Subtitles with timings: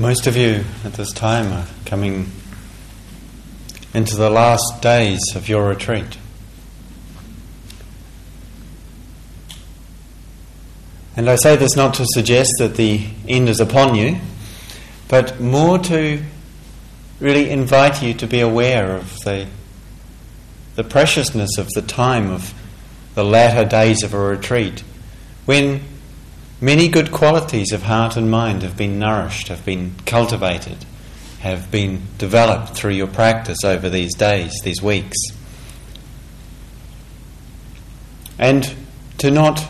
[0.00, 2.30] Most of you at this time are coming
[3.92, 6.16] into the last days of your retreat.
[11.18, 14.16] And I say this not to suggest that the end is upon you,
[15.08, 16.22] but more to
[17.20, 19.48] really invite you to be aware of the,
[20.76, 22.54] the preciousness of the time of
[23.14, 24.82] the latter days of a retreat
[25.44, 25.82] when
[26.60, 30.84] many good qualities of heart and mind have been nourished, have been cultivated,
[31.40, 35.16] have been developed through your practice over these days, these weeks.
[38.38, 38.74] And
[39.18, 39.66] to not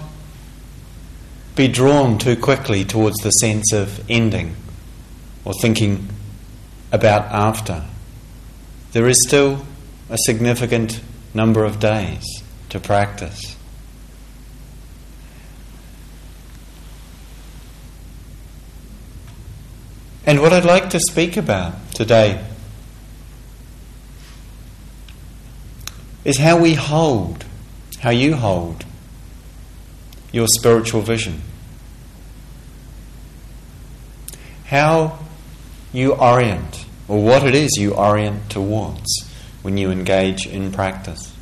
[1.54, 4.56] be drawn too quickly towards the sense of ending
[5.44, 6.08] or thinking
[6.92, 7.84] about after.
[8.92, 9.64] There is still
[10.08, 11.00] a significant
[11.34, 12.24] number of days
[12.70, 13.56] to practice.
[20.26, 22.44] And what I'd like to speak about today
[26.24, 27.44] is how we hold,
[28.00, 28.84] how you hold
[30.32, 31.40] your spiritual vision.
[34.66, 35.18] How
[35.92, 39.28] you orient, or what it is you orient towards
[39.62, 41.34] when you engage in practice.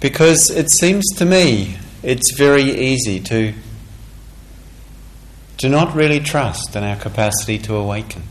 [0.00, 3.54] Because it seems to me it's very easy to,
[5.58, 8.22] to not really trust in our capacity to awaken,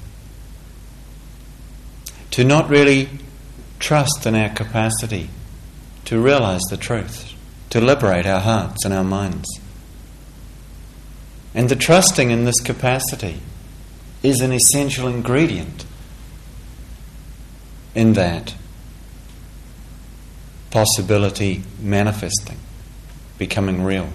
[2.32, 3.10] to not really
[3.80, 5.30] trust in our capacity
[6.06, 7.34] to realize the truth,
[7.70, 9.48] to liberate our hearts and our minds.
[11.54, 13.42] And the trusting in this capacity
[14.22, 15.86] is an essential ingredient
[17.96, 18.54] in that
[20.70, 22.58] possibility manifesting,
[23.38, 24.10] becoming real.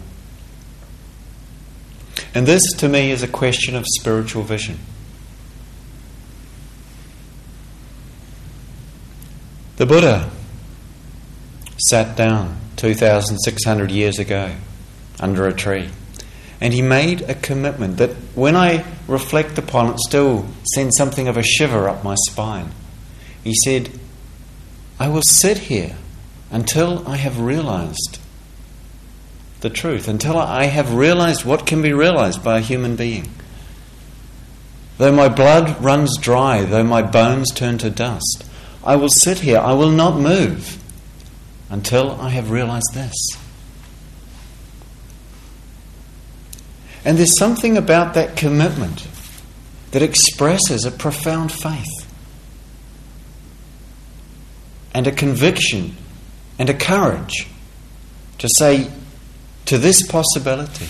[2.34, 4.78] And this, to me, is a question of spiritual vision.
[9.76, 10.30] The Buddha
[11.78, 14.54] sat down 2,600 years ago
[15.18, 15.88] under a tree.
[16.60, 21.36] And he made a commitment that when I reflect upon it, still sends something of
[21.36, 22.70] a shiver up my spine.
[23.42, 23.90] He said,
[24.98, 25.96] I will sit here
[26.50, 28.18] until I have realized
[29.60, 33.30] the truth, until I have realized what can be realized by a human being.
[34.98, 38.44] Though my blood runs dry, though my bones turn to dust,
[38.84, 40.78] I will sit here, I will not move
[41.70, 43.14] until I have realized this.
[47.04, 49.06] And there's something about that commitment
[49.92, 52.06] that expresses a profound faith
[54.92, 55.96] and a conviction
[56.58, 57.46] and a courage
[58.38, 58.90] to say
[59.66, 60.88] to this possibility,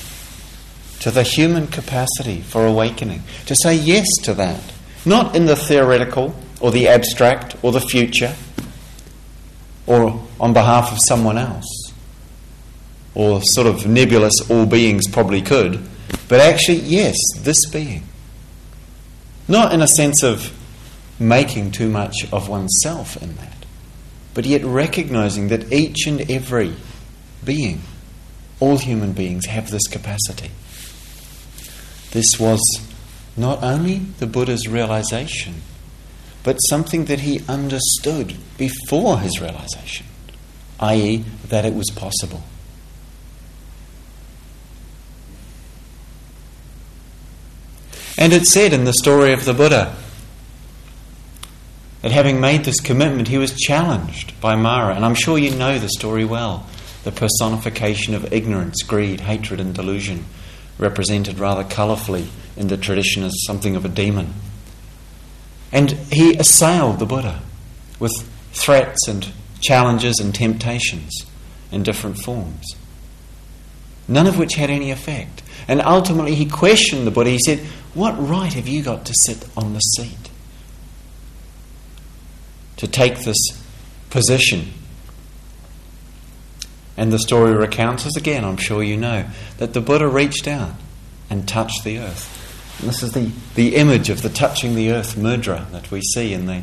[1.01, 4.61] to the human capacity for awakening, to say yes to that,
[5.05, 8.35] not in the theoretical or the abstract or the future
[9.87, 11.93] or on behalf of someone else
[13.15, 15.83] or sort of nebulous all beings probably could
[16.31, 18.05] but actually, yes, this being.
[19.49, 20.57] Not in a sense of
[21.19, 23.67] making too much of oneself in that,
[24.33, 26.77] but yet recognizing that each and every
[27.45, 27.83] being,
[28.61, 30.51] all human beings, have this capacity.
[32.13, 32.61] This was
[33.37, 35.63] not only the Buddha's realization,
[36.43, 40.07] but something that he understood before his realization,
[40.81, 42.43] i.e., that it was possible.
[48.17, 49.97] And it's said in the story of the Buddha
[52.03, 54.95] that having made this commitment, he was challenged by Mara.
[54.95, 56.67] And I'm sure you know the story well
[57.05, 60.25] the personification of ignorance, greed, hatred, and delusion,
[60.79, 64.35] represented rather colourfully in the tradition as something of a demon.
[65.73, 67.43] And he assailed the Buddha
[67.99, 68.13] with
[68.53, 69.29] threats and
[69.61, 71.15] challenges and temptations
[71.71, 72.75] in different forms,
[74.09, 75.43] none of which had any effect.
[75.69, 77.31] And ultimately, he questioned the Buddha.
[77.31, 77.61] He said,
[77.95, 80.31] What right have you got to sit on the seat?
[82.79, 83.39] To take this
[84.09, 84.73] position.
[86.97, 89.27] And the story recounts us again, I'm sure you know,
[89.59, 90.75] that the Buddha reached out
[91.29, 92.37] and touched the earth.
[92.81, 96.33] And this is the, the image of the touching the earth mudra that we see
[96.33, 96.63] in the,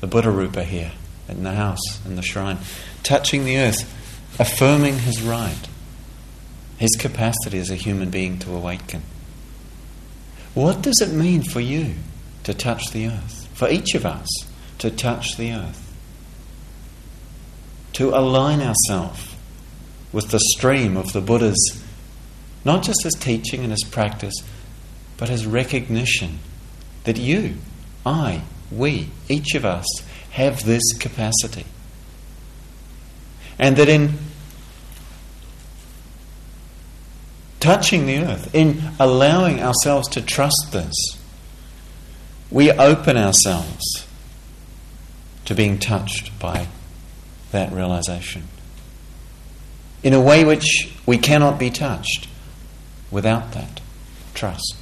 [0.00, 0.92] the Buddha Rupa here
[1.28, 2.58] in the house, in the shrine.
[3.02, 3.82] Touching the earth,
[4.40, 5.68] affirming his right
[6.78, 9.02] his capacity as a human being to awaken.
[10.54, 11.94] What does it mean for you
[12.44, 13.48] to touch the earth?
[13.52, 14.28] For each of us
[14.78, 15.84] to touch the earth?
[17.98, 19.34] To align ourselves
[20.12, 21.82] with the stream of the Buddha's,
[22.64, 24.34] not just his teaching and his practice,
[25.16, 26.38] but as recognition
[27.02, 27.56] that you,
[28.06, 29.84] I, we, each of us
[30.30, 31.64] have this capacity.
[33.58, 34.16] And that in
[37.58, 40.94] touching the earth, in allowing ourselves to trust this,
[42.48, 44.06] we open ourselves
[45.46, 46.68] to being touched by
[47.52, 48.44] that realization
[50.02, 52.28] in a way which we cannot be touched
[53.10, 53.80] without that
[54.34, 54.76] trust.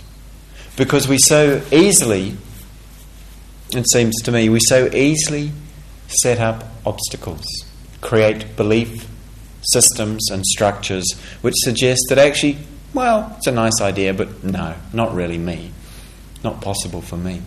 [0.76, 2.36] Because we so easily,
[3.70, 5.52] it seems to me, we so easily
[6.08, 7.46] set up obstacles,
[8.00, 9.08] create belief
[9.62, 11.10] systems and structures
[11.40, 12.58] which suggest that actually,
[12.94, 15.72] well, it's a nice idea, but no, not really me.
[16.44, 17.42] Not possible for me.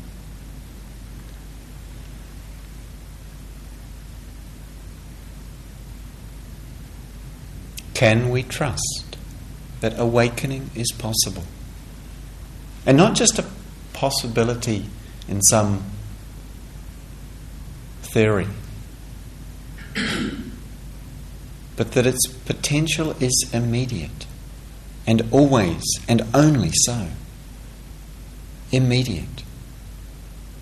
[7.99, 9.17] Can we trust
[9.81, 11.43] that awakening is possible?
[12.85, 13.45] And not just a
[13.91, 14.85] possibility
[15.27, 15.83] in some
[18.01, 18.47] theory,
[21.75, 24.25] but that its potential is immediate
[25.05, 27.09] and always and only so.
[28.71, 29.43] Immediate,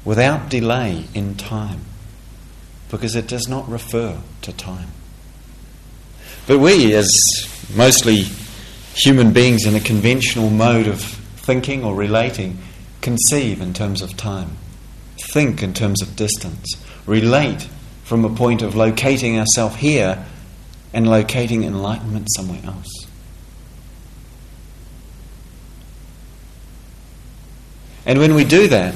[0.03, 1.81] without delay in time,
[2.89, 4.89] because it does not refer to time.
[6.47, 7.27] But we, as
[7.75, 8.25] mostly
[8.93, 12.57] human beings in a conventional mode of thinking or relating,
[13.01, 14.57] conceive in terms of time,
[15.17, 16.65] think in terms of distance,
[17.05, 17.67] relate
[18.05, 20.25] from a point of locating ourselves here
[20.93, 23.05] and locating enlightenment somewhere else.
[28.05, 28.95] And when we do that,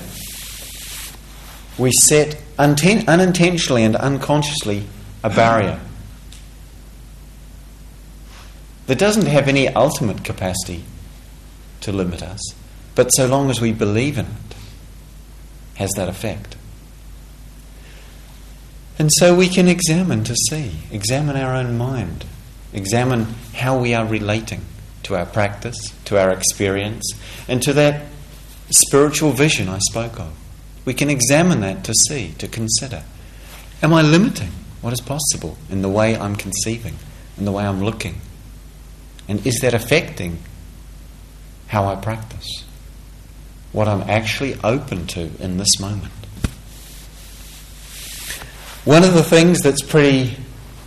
[1.78, 4.86] we set unintentionally and unconsciously
[5.22, 5.82] a barrier
[8.88, 10.84] that doesn't have any ultimate capacity
[11.82, 12.42] to limit us,
[12.96, 14.56] but so long as we believe in it,
[15.76, 16.56] has that effect.
[19.00, 22.26] And so we can examine to see, examine our own mind,
[22.74, 24.62] examine how we are relating
[25.04, 27.12] to our practice, to our experience,
[27.48, 28.06] and to that
[28.70, 30.34] spiritual vision I spoke of.
[30.86, 33.04] We can examine that to see, to consider.
[33.82, 34.52] Am I limiting
[34.82, 36.96] what is possible in the way I'm conceiving,
[37.38, 38.22] in the way I'm looking?
[39.28, 40.40] And is that affecting
[41.68, 42.66] how I practice?
[43.72, 46.12] What I'm actually open to in this moment?
[48.84, 50.38] One of the things that's pretty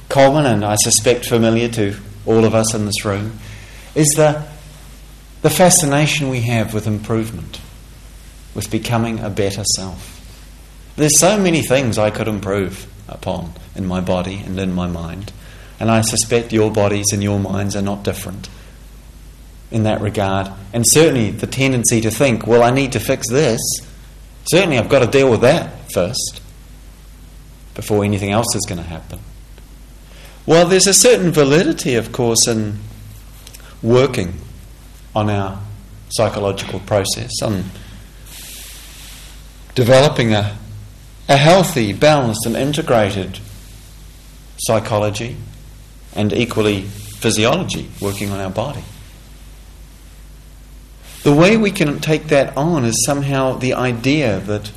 [0.08, 1.96] common and I suspect familiar to
[2.26, 3.38] all of us in this room
[3.94, 4.44] is the,
[5.42, 7.60] the fascination we have with improvement,
[8.54, 10.10] with becoming a better self.
[10.96, 15.32] There's so many things I could improve upon in my body and in my mind.
[15.80, 18.48] And I suspect your bodies and your minds are not different
[19.70, 20.50] in that regard.
[20.72, 23.60] And certainly the tendency to think, well, I need to fix this.
[24.46, 26.40] Certainly I've got to deal with that first
[27.74, 29.18] before anything else is going to happen.
[30.46, 32.78] Well, there's a certain validity, of course, in
[33.82, 34.34] working
[35.14, 35.60] on our
[36.10, 37.64] psychological process, on
[39.74, 40.56] developing a,
[41.28, 43.40] a healthy, balanced, and integrated
[44.58, 45.36] psychology
[46.14, 48.84] and equally physiology working on our body.
[51.22, 54.70] The way we can take that on is somehow the idea that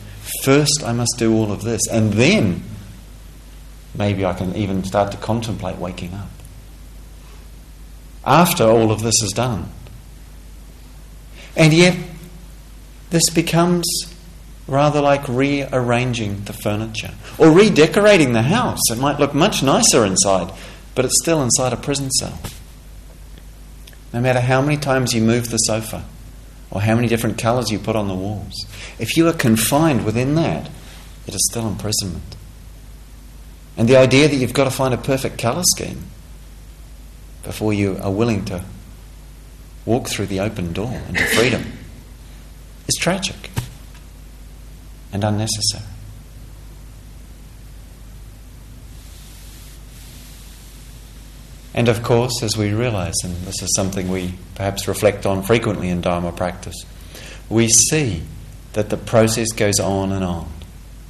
[0.44, 2.63] first I must do all of this, and then
[3.94, 6.29] maybe I can even start to contemplate waking up.
[8.25, 9.70] After all of this is done.
[11.56, 11.98] And yet,
[13.10, 13.86] this becomes
[14.67, 18.79] rather like rearranging the furniture or redecorating the house.
[18.91, 20.53] It might look much nicer inside,
[20.98, 22.39] but it's still inside a prison cell.
[24.12, 26.04] No matter how many times you move the sofa
[26.72, 28.66] or how many different colours you put on the walls,
[28.98, 30.72] if you are confined within that,
[31.27, 32.36] it is still imprisonment.
[33.77, 36.06] And the idea that you've got to find a perfect colour scheme
[37.44, 38.66] before you are willing to
[39.86, 41.74] walk through the open door into freedom
[42.88, 43.51] is tragic
[45.13, 45.86] and unnecessary.
[51.77, 55.89] And of course, as we realize, and this is something we perhaps reflect on frequently
[55.89, 56.75] in Dharma practice,
[57.50, 58.24] we see
[58.74, 60.51] that the process goes on and on.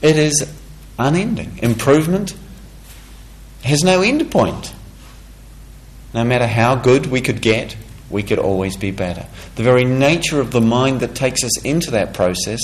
[0.01, 0.53] It is
[0.99, 1.59] unending.
[1.59, 2.35] Improvement
[3.63, 4.73] has no end point.
[6.13, 7.77] No matter how good we could get,
[8.09, 9.25] we could always be better.
[9.55, 12.59] The very nature of the mind that takes us into that process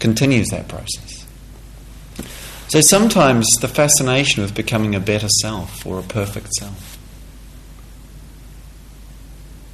[0.00, 1.21] continues that process.
[2.72, 6.96] So sometimes the fascination with becoming a better self or a perfect self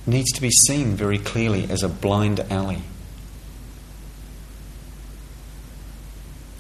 [0.05, 2.83] needs to be seen very clearly as a blind alley.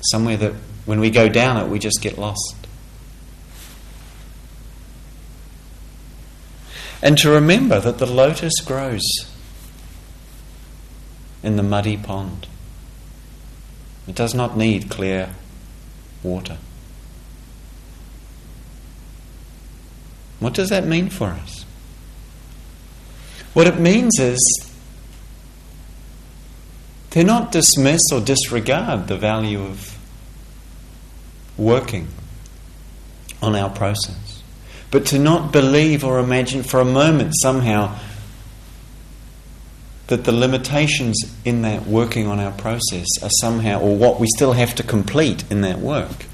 [0.02, 0.52] Somewhere that
[0.86, 2.54] when we go down it, we just get lost.
[7.02, 9.02] And to remember that the lotus grows
[11.42, 12.46] in the muddy pond.
[14.06, 15.34] It does not need clear
[16.22, 16.58] water.
[20.40, 21.64] What does that mean for us?
[23.54, 24.38] What it means is
[27.10, 29.98] to not dismiss or disregard the value of
[31.56, 32.08] working
[33.42, 34.42] on our process,
[34.90, 37.98] but to not believe or imagine for a moment somehow
[40.08, 44.54] that the limitations in that working on our process are somehow, or what we still
[44.54, 46.24] have to complete in that work,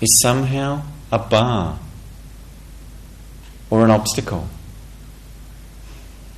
[0.00, 1.78] is somehow a bar
[3.70, 4.48] or an obstacle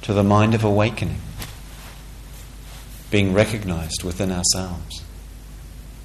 [0.02, 1.20] to the mind of awakening
[3.10, 5.04] being recognized within ourselves,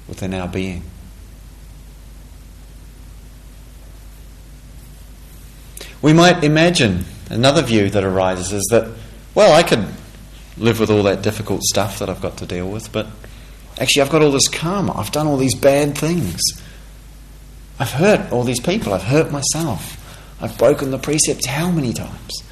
[0.08, 0.82] within our being.
[6.00, 8.92] We might imagine another view that arises is that
[9.34, 9.86] well, I could
[10.56, 13.06] live with all that difficult stuff that I've got to deal with, but
[13.78, 14.96] actually, I've got all this karma.
[14.96, 16.40] I've done all these bad things.
[17.78, 18.92] I've hurt all these people.
[18.92, 19.98] I've hurt myself.
[20.40, 22.42] I've broken the precepts how many times?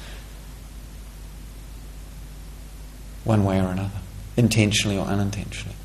[3.23, 3.99] One way or another,
[4.35, 5.75] intentionally or unintentionally.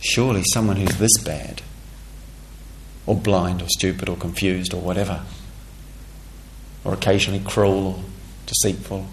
[0.00, 1.60] Surely, someone who's this bad,
[3.04, 5.22] or blind, or stupid, or confused, or whatever,
[6.84, 8.04] or occasionally cruel, or
[8.46, 9.06] deceitful,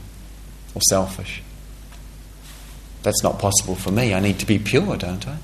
[0.77, 1.41] or selfish.
[3.01, 4.13] That's not possible for me.
[4.13, 5.37] I need to be pure, don't I?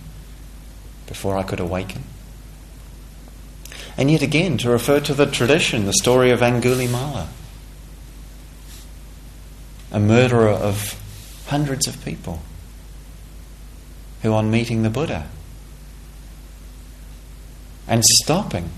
[1.08, 2.04] Before I could awaken.
[3.98, 7.28] And yet again, to refer to the tradition, the story of Angulimala,
[9.92, 11.00] a murderer of
[11.48, 12.42] hundreds of people,
[14.22, 15.28] who, on meeting the Buddha
[17.88, 18.70] and stopping,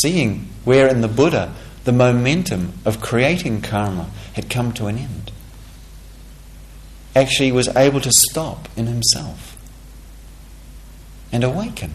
[0.00, 5.23] seeing where in the Buddha the momentum of creating karma had come to an end,
[7.14, 9.56] actually was able to stop in himself
[11.32, 11.92] and awaken.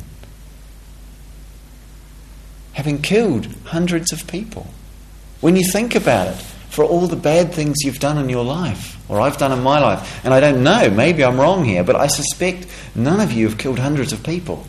[2.73, 4.67] Having killed hundreds of people.
[5.41, 8.97] When you think about it, for all the bad things you've done in your life,
[9.09, 11.95] or I've done in my life, and I don't know, maybe I'm wrong here, but
[11.95, 14.65] I suspect none of you have killed hundreds of people.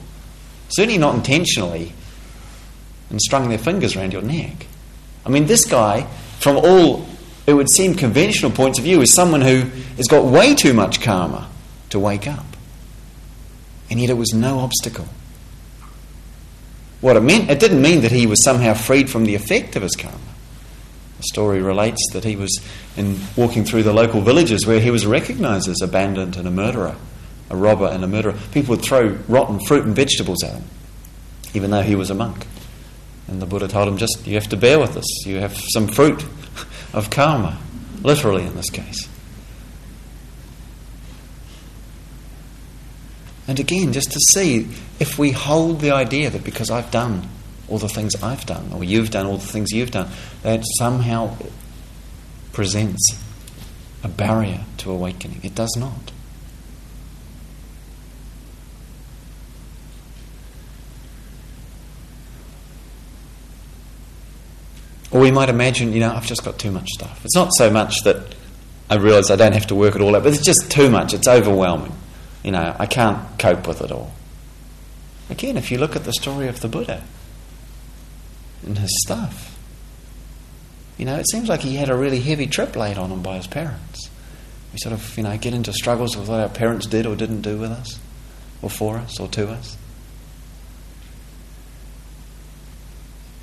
[0.71, 1.93] Certainly not intentionally
[3.11, 4.67] and strung their fingers around your neck.
[5.27, 6.07] I mean, this guy,
[6.39, 7.07] from all
[7.47, 9.61] it would seem conventional points of view, is someone who
[9.97, 11.49] has got way too much karma
[11.91, 12.45] to wake up.
[13.91, 15.09] And yet it was no obstacle.
[17.01, 19.83] What it meant, it didn't mean that he was somehow freed from the effect of
[19.83, 20.19] his karma.
[21.17, 22.61] The story relates that he was
[22.97, 26.97] in walking through the local villages where he was recognized as abandoned and a murderer,
[27.49, 28.35] a robber and a murderer.
[28.53, 30.65] People would throw rotten fruit and vegetables at him,
[31.53, 32.47] even though he was a monk.
[33.29, 35.07] And the Buddha told him, just you have to bear with this.
[35.25, 36.25] You have some fruit
[36.93, 37.59] of karma,
[38.03, 39.09] literally in this case.
[43.47, 44.69] And again, just to see
[45.01, 47.29] if we hold the idea that because I've done
[47.69, 50.09] all the things I've done, or you've done all the things you've done,
[50.43, 51.37] that somehow
[52.53, 53.21] presents
[54.03, 55.41] a barrier to awakening.
[55.43, 56.10] It does not.
[65.11, 67.25] Or we might imagine, you know, I've just got too much stuff.
[67.25, 68.35] It's not so much that
[68.89, 71.15] I realise I don't have to work it all out, but it's just too much.
[71.15, 71.93] It's overwhelming.
[72.45, 74.13] You know, I can't cope with it all.
[75.29, 77.05] Again, if you look at the story of the Buddha
[78.65, 79.57] and his stuff,
[80.97, 83.37] you know, it seems like he had a really heavy trip laid on him by
[83.37, 84.11] his parents.
[84.73, 87.43] We sort of, you know, get into struggles with what our parents did or didn't
[87.43, 87.99] do with us,
[88.61, 89.77] or for us, or to us.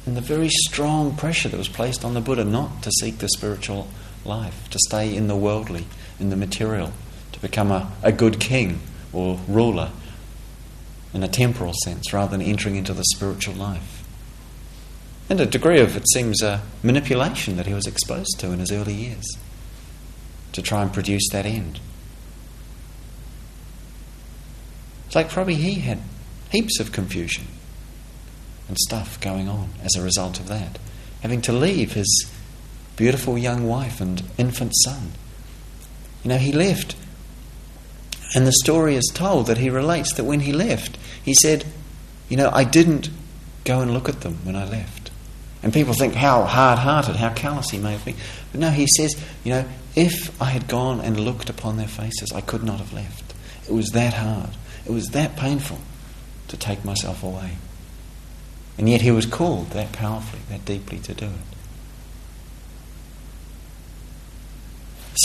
[0.07, 3.27] And the very strong pressure that was placed on the Buddha not to seek the
[3.27, 3.89] spiritual
[4.23, 5.85] life, to stay in the worldly,
[6.17, 6.93] in the material,
[7.33, 8.79] to become a, a good king
[9.11, 9.91] or ruler
[11.13, 14.05] in a temporal sense rather than entering into the spiritual life.
[15.29, 18.71] And a degree of, it seems, a manipulation that he was exposed to in his
[18.71, 19.25] early years
[20.53, 21.81] to try and produce that end.
[25.07, 25.99] It's like probably he had
[26.49, 27.45] heaps of confusion
[28.67, 30.79] and stuff going on as a result of that.
[31.21, 32.31] Having to leave his
[32.95, 35.12] beautiful young wife and infant son.
[36.24, 36.95] You know, he left.
[38.36, 41.65] And the story is told that he relates that when he left, he said,
[42.27, 43.09] You know, I didn't
[43.63, 45.12] go and look at them when I left.
[45.63, 48.15] And people think how hard hearted, how callous he may have been.
[48.51, 52.31] But no, he says, you know, if I had gone and looked upon their faces,
[52.31, 53.33] I could not have left.
[53.67, 54.51] It was that hard.
[54.86, 55.79] It was that painful
[56.50, 57.57] to take myself away.
[58.77, 61.31] And yet he was called that powerfully, that deeply to do it.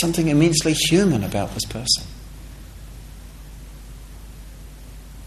[0.01, 2.05] Something immensely human about this person.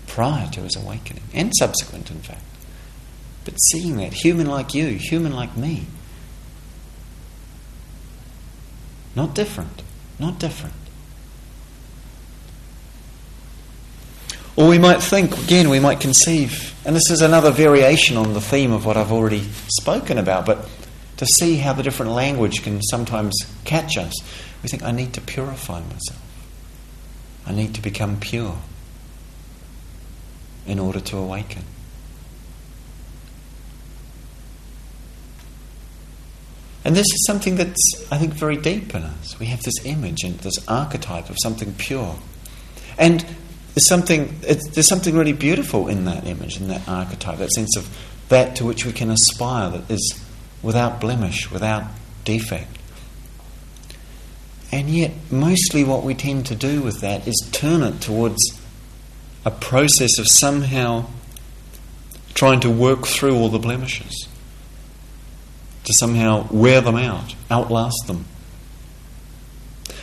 [0.09, 2.41] Prior to his awakening, and subsequent, in fact.
[3.45, 5.87] But seeing that, human like you, human like me,
[9.15, 9.83] not different,
[10.19, 10.75] not different.
[14.57, 18.41] Or we might think, again, we might conceive, and this is another variation on the
[18.41, 20.67] theme of what I've already spoken about, but
[21.19, 23.35] to see how the different language can sometimes
[23.65, 24.15] catch us,
[24.63, 26.23] we think, I need to purify myself.
[27.47, 28.57] I need to become pure
[30.67, 31.63] in order to awaken.
[36.85, 39.39] And this is something that's, I think, very deep in us.
[39.39, 42.17] We have this image and this archetype of something pure.
[42.97, 43.27] And
[43.77, 47.87] there's something, there's something really beautiful in that image, in that archetype, that sense of
[48.31, 50.19] that to which we can aspire that is
[50.63, 51.85] without blemish, without
[52.25, 52.79] defect.
[54.73, 58.41] And yet, mostly what we tend to do with that is turn it towards
[59.45, 61.05] a process of somehow
[62.33, 64.27] trying to work through all the blemishes,
[65.85, 68.25] to somehow wear them out, outlast them.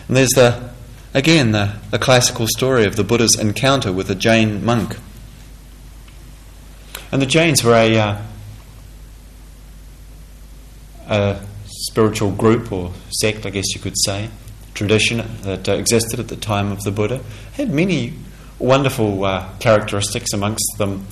[0.07, 0.72] And there's the
[1.15, 4.97] Again, the, the classical story of the Buddha's encounter with a Jain monk.
[7.11, 8.21] And the Jains were a, uh,
[11.07, 14.31] a spiritual group or sect, I guess you could say,
[14.73, 17.21] tradition that uh, existed at the time of the Buddha.
[17.53, 18.13] Had many
[18.57, 21.05] wonderful uh, characteristics amongst them,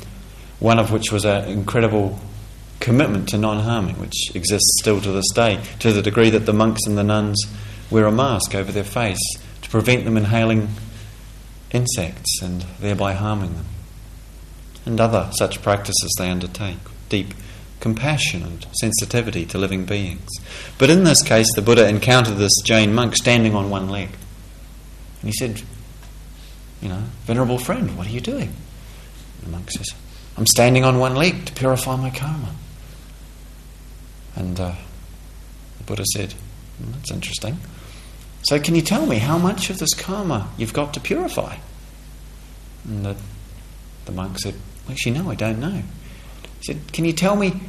[0.59, 2.17] one of which was an incredible
[2.79, 6.53] commitment to non harming, which exists still to this day, to the degree that the
[6.53, 7.45] monks and the nuns
[7.91, 9.21] wear a mask over their face
[9.71, 10.69] prevent them inhaling
[11.71, 13.65] insects and thereby harming them.
[14.85, 16.77] And other such practices they undertake.
[17.09, 17.33] Deep
[17.79, 20.29] compassion and sensitivity to living beings.
[20.77, 24.09] But in this case, the Buddha encountered this Jain monk standing on one leg.
[25.21, 25.61] And he said,
[26.81, 28.53] You know, Venerable friend, what are you doing?
[29.37, 29.87] And the monk says,
[30.37, 32.55] I'm standing on one leg to purify my karma.
[34.35, 34.73] And uh,
[35.77, 36.33] the Buddha said,
[36.79, 37.57] well, That's interesting.
[38.43, 41.57] So, can you tell me how much of this karma you've got to purify?
[42.87, 43.15] And the,
[44.05, 44.55] the monk said,
[44.89, 45.81] Actually, no, I don't know.
[46.59, 47.61] He said, Can you tell me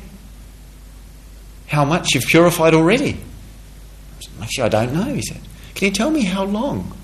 [1.66, 3.10] how much you've purified already?
[3.10, 5.40] I Said, Actually, I don't know, he said.
[5.74, 6.96] Can you tell me how long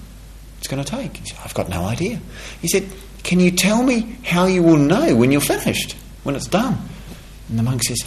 [0.58, 1.16] it's going to take?
[1.16, 2.20] He said, I've got no idea.
[2.60, 2.88] He said,
[3.22, 5.92] Can you tell me how you will know when you're finished,
[6.24, 6.78] when it's done?
[7.48, 8.02] And the monk says,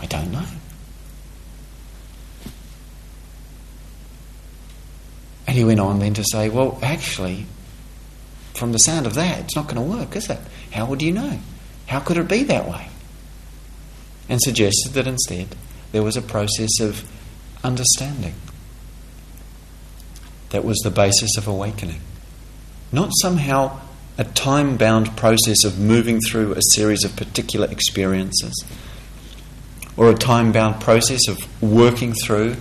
[0.00, 0.46] I don't know.
[5.54, 7.46] And he went on then to say, well, actually,
[8.54, 10.40] from the sound of that, it's not going to work, is it?
[10.72, 11.38] How would you know?
[11.86, 12.88] How could it be that way?
[14.28, 15.54] And suggested that instead
[15.92, 17.08] there was a process of
[17.62, 18.34] understanding
[20.50, 22.00] that was the basis of awakening.
[22.90, 23.80] Not somehow
[24.18, 28.64] a time bound process of moving through a series of particular experiences
[29.96, 32.56] or a time bound process of working through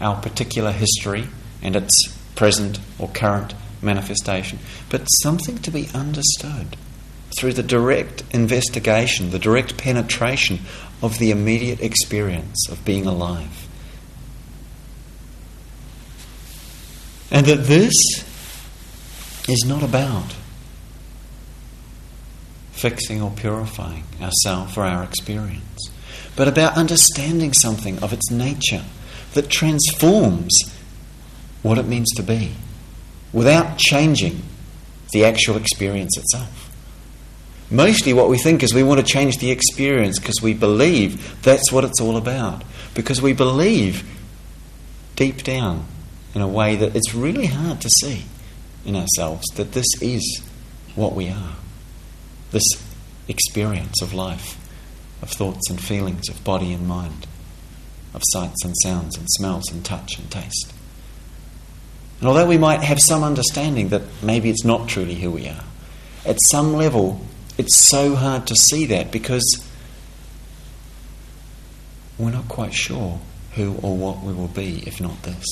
[0.00, 1.26] our particular history
[1.60, 6.76] and its present or current manifestation, but something to be understood
[7.36, 10.60] through the direct investigation, the direct penetration
[11.02, 13.66] of the immediate experience of being alive.
[17.30, 17.96] And that this
[19.48, 20.34] is not about
[22.72, 25.90] fixing or purifying ourself or our experience,
[26.36, 28.84] but about understanding something of its nature
[29.32, 30.58] that transforms
[31.66, 32.52] what it means to be
[33.32, 34.42] without changing
[35.12, 36.72] the actual experience itself.
[37.70, 41.72] Mostly, what we think is we want to change the experience because we believe that's
[41.72, 42.62] what it's all about.
[42.94, 44.04] Because we believe
[45.16, 45.84] deep down
[46.34, 48.24] in a way that it's really hard to see
[48.84, 50.42] in ourselves that this is
[50.94, 51.56] what we are.
[52.52, 52.62] This
[53.26, 54.56] experience of life,
[55.20, 57.26] of thoughts and feelings, of body and mind,
[58.14, 60.72] of sights and sounds and smells and touch and taste.
[62.20, 65.64] And although we might have some understanding that maybe it's not truly who we are,
[66.24, 67.20] at some level
[67.58, 69.66] it's so hard to see that because
[72.18, 73.18] we're not quite sure
[73.54, 75.44] who or what we will be if not this.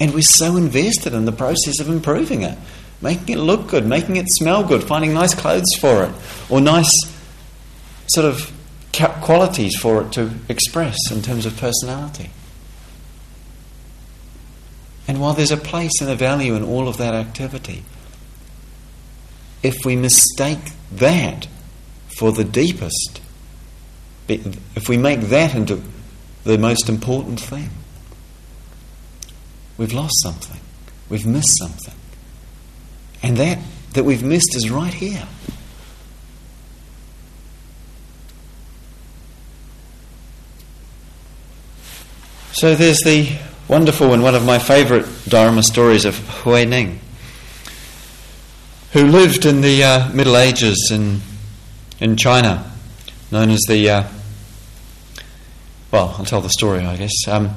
[0.00, 2.58] And we're so invested in the process of improving it,
[3.00, 6.14] making it look good, making it smell good, finding nice clothes for it,
[6.50, 6.98] or nice
[8.06, 8.52] sort of
[9.22, 12.30] qualities for it to express in terms of personality.
[15.08, 17.84] And while there's a place and a value in all of that activity,
[19.62, 21.48] if we mistake that
[22.18, 23.20] for the deepest,
[24.28, 25.82] if we make that into
[26.44, 27.70] the most important thing,
[29.76, 30.60] we've lost something.
[31.08, 31.94] We've missed something.
[33.22, 33.58] And that
[33.92, 35.26] that we've missed is right here.
[42.52, 43.36] So there's the
[43.68, 46.98] wonderful and one of my favourite Dharma stories of Huineng,
[48.92, 51.20] who lived in the uh, Middle Ages in,
[52.00, 52.70] in China,
[53.30, 53.88] known as the.
[53.88, 54.04] Uh,
[55.90, 57.28] well, I'll tell the story, I guess.
[57.28, 57.54] Um,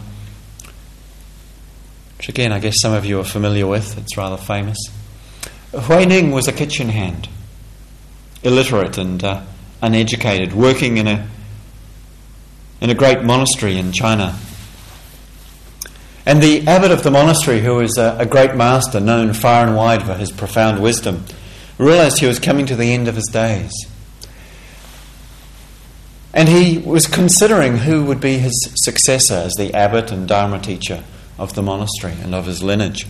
[2.17, 3.97] which again, I guess some of you are familiar with.
[3.97, 4.77] It's rather famous.
[5.71, 7.27] Huineng was a kitchen hand,
[8.43, 9.41] illiterate and uh,
[9.81, 11.27] uneducated, working in a
[12.81, 14.37] in a great monastery in China.
[16.25, 19.75] And the abbot of the monastery, who was a, a great master, known far and
[19.75, 21.25] wide for his profound wisdom,
[21.77, 23.71] realized he was coming to the end of his days.
[26.33, 31.03] And he was considering who would be his successor as the abbot and Dharma teacher
[31.37, 33.05] of the monastery and of his lineage.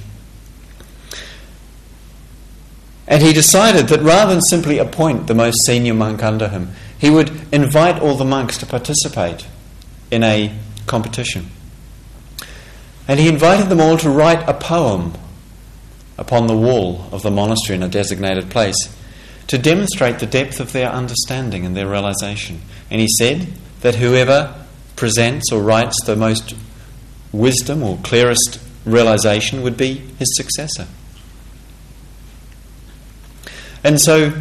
[3.07, 7.09] And he decided that rather than simply appoint the most senior monk under him, he
[7.09, 9.47] would invite all the monks to participate
[10.11, 10.55] in a
[10.87, 11.49] competition.
[13.07, 15.13] And he invited them all to write a poem
[16.17, 18.95] upon the wall of the monastery in a designated place
[19.47, 22.61] to demonstrate the depth of their understanding and their realization.
[22.89, 23.47] And he said
[23.81, 24.65] that whoever
[24.95, 26.55] presents or writes the most
[27.31, 30.87] wisdom or clearest realization would be his successor.
[33.83, 34.33] And so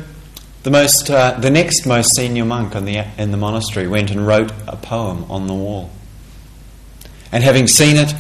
[0.62, 4.26] the, most, uh, the next most senior monk in the, in the monastery went and
[4.26, 5.90] wrote a poem on the wall.
[7.30, 8.14] And having seen it,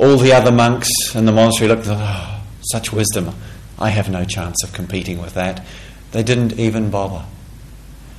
[0.00, 2.40] all the other monks in the monastery looked at oh,
[2.72, 3.34] such wisdom.
[3.78, 5.64] I have no chance of competing with that.
[6.12, 7.26] They didn't even bother.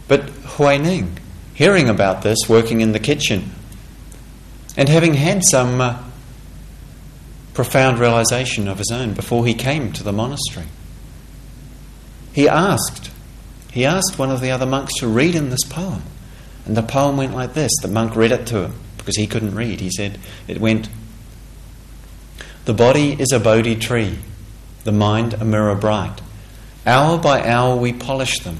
[0.07, 1.17] But Huineng,
[1.55, 3.51] hearing about this, working in the kitchen,
[4.77, 6.03] and having had some uh,
[7.55, 10.67] profound realization of his own before he came to the monastery,
[12.31, 13.09] he asked,
[13.71, 16.03] he asked one of the other monks to read him this poem.
[16.65, 17.71] And the poem went like this.
[17.81, 19.81] The monk read it to him because he couldn't read.
[19.81, 20.87] He said, it went,
[22.65, 24.19] The body is a Bodhi tree,
[24.83, 26.21] the mind a mirror bright.
[26.85, 28.59] Hour by hour we polish them,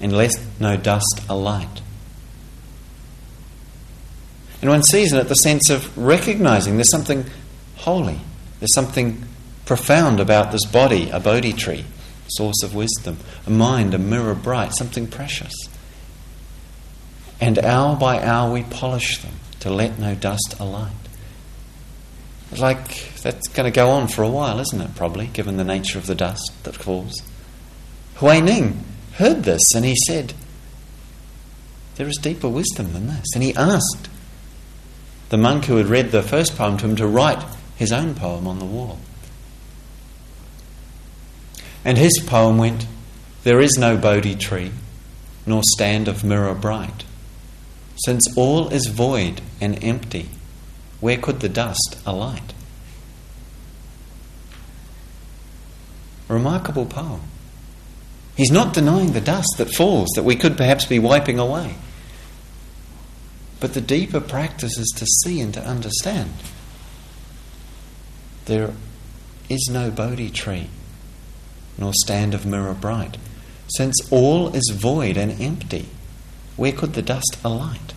[0.00, 1.80] and let no dust alight.
[4.60, 7.26] And one sees in it the sense of recognizing there's something
[7.76, 8.20] holy,
[8.60, 9.22] there's something
[9.66, 11.84] profound about this body, a Bodhi tree
[12.28, 15.54] source of wisdom, a mind, a mirror bright, something precious.
[17.40, 20.92] And hour by hour we polish them to let no dust alight.
[22.58, 24.94] Like that's going to go on for a while, isn't it?
[24.94, 27.22] Probably, given the nature of the dust that falls.
[28.16, 28.78] Huineng
[29.14, 30.34] heard this and he said,
[31.96, 33.26] There is deeper wisdom than this.
[33.34, 34.08] And he asked
[35.30, 37.44] the monk who had read the first poem to him to write
[37.76, 38.98] his own poem on the wall.
[41.84, 42.86] And his poem went,
[43.42, 44.72] There is no Bodhi tree,
[45.44, 47.04] nor stand of mirror bright.
[48.04, 50.28] Since all is void and empty,
[51.04, 52.54] where could the dust alight?
[56.28, 57.20] Remarkable poem.
[58.38, 61.74] He's not denying the dust that falls that we could perhaps be wiping away.
[63.60, 66.32] But the deeper practice is to see and to understand.
[68.46, 68.72] There
[69.50, 70.70] is no Bodhi tree
[71.76, 73.18] nor stand of mirror bright.
[73.76, 75.86] Since all is void and empty,
[76.56, 77.93] where could the dust alight?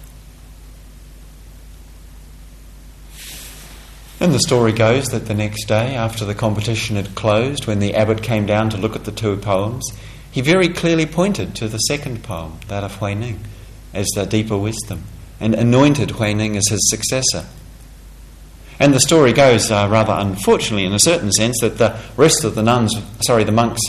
[4.19, 7.93] And the story goes that the next day, after the competition had closed, when the
[7.93, 9.87] abbot came down to look at the two poems,
[10.31, 13.39] he very clearly pointed to the second poem, that of Huineng,
[13.93, 15.03] as the deeper wisdom,
[15.39, 17.45] and anointed Huineng as his successor.
[18.79, 22.55] And the story goes, uh, rather unfortunately, in a certain sense, that the rest of
[22.55, 23.81] the nuns, sorry, the monks,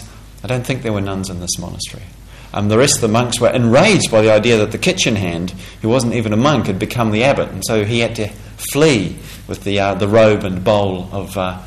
[0.45, 2.05] I don't think there were nuns in this monastery.
[2.53, 5.51] Um, the rest of the monks were enraged by the idea that the kitchen hand,
[5.83, 8.29] who wasn't even a monk, had become the abbot, and so he had to
[8.73, 11.61] flee with the uh, the robe and bowl of uh,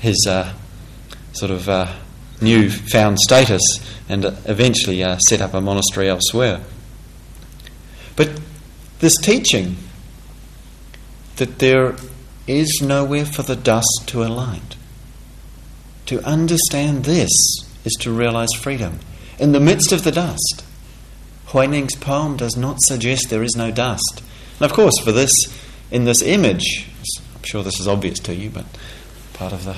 [0.00, 0.52] his uh,
[1.32, 1.92] sort of uh,
[2.42, 3.62] new found status,
[4.08, 6.60] and eventually uh, set up a monastery elsewhere.
[8.16, 8.40] But
[8.98, 9.76] this teaching
[11.36, 11.96] that there
[12.46, 14.76] is nowhere for the dust to alight.
[16.06, 17.30] To understand this
[17.84, 18.98] is to realize freedom.
[19.38, 20.64] In the midst of the dust,
[21.48, 24.22] Huineng's poem does not suggest there is no dust.
[24.58, 25.32] And of course, for this,
[25.90, 26.88] in this image,
[27.34, 28.64] I'm sure this is obvious to you, but
[29.32, 29.76] part of the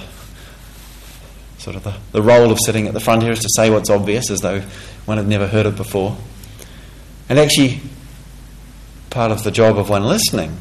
[1.58, 3.88] sort of the, the role of sitting at the front here is to say what's
[3.88, 4.60] obvious as though
[5.04, 6.16] one had never heard it before.
[7.28, 7.80] And actually,
[9.10, 10.58] part of the job of one listening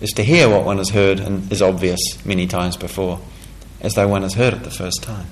[0.00, 3.20] is to hear what one has heard and is obvious many times before,
[3.80, 5.26] as though one has heard it the first time.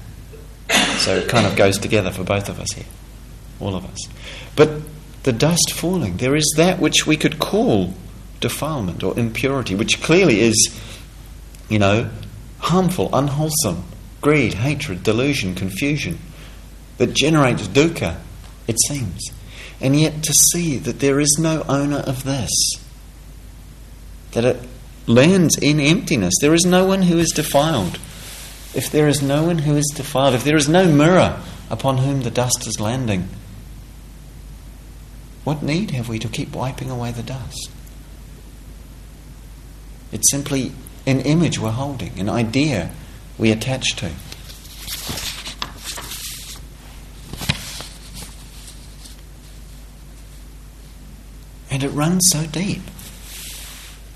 [0.99, 2.87] So it kind of goes together for both of us here,
[3.61, 3.99] all of us.
[4.57, 4.81] But
[5.25, 7.93] the dust falling, there is that which we could call
[8.45, 10.79] defilement or impurity, which clearly is,
[11.71, 12.11] you know,
[12.59, 13.83] harmful, unwholesome,
[14.21, 16.19] greed, hatred, delusion, confusion,
[16.99, 18.19] that generates dukkha,
[18.69, 19.31] it seems.
[19.81, 22.51] And yet to see that there is no owner of this,
[24.33, 24.61] that it
[25.07, 26.35] lands in emptiness.
[26.43, 27.99] There is no one who is defiled.
[28.75, 32.21] If there is no one who is defiled, if there is no mirror upon whom
[32.21, 33.31] the dust is landing,
[35.45, 37.71] what need have we to keep wiping away the dust?
[40.15, 40.71] It's simply
[41.07, 42.93] an image we're holding, an idea
[43.37, 44.13] we attach to.
[51.69, 52.83] And it runs so deep,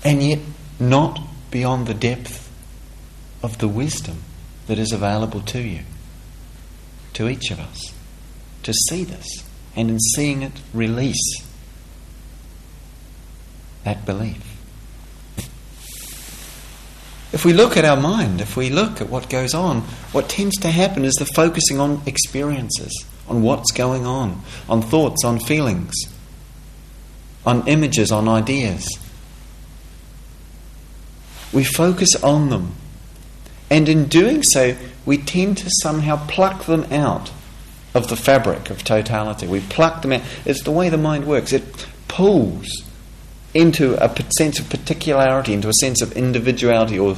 [0.01, 0.39] and yet
[0.79, 1.19] not
[1.51, 2.49] beyond the depth
[3.43, 4.23] of the wisdom
[4.67, 5.81] that is available to you,
[7.11, 7.93] to each of us,
[8.63, 9.27] to see this,
[9.75, 11.43] and in seeing it, release
[13.83, 14.48] that belief.
[17.31, 20.57] If we look at our mind, if we look at what goes on, what tends
[20.57, 25.93] to happen is the focusing on experiences, on what's going on, on thoughts, on feelings,
[27.45, 28.97] on images, on ideas.
[31.53, 32.73] We focus on them.
[33.69, 37.31] And in doing so, we tend to somehow pluck them out
[37.93, 39.45] of the fabric of totality.
[39.45, 40.21] We pluck them out.
[40.45, 41.53] It's the way the mind works.
[41.53, 42.67] It pulls
[43.53, 47.15] into a sense of particularity, into a sense of individuality or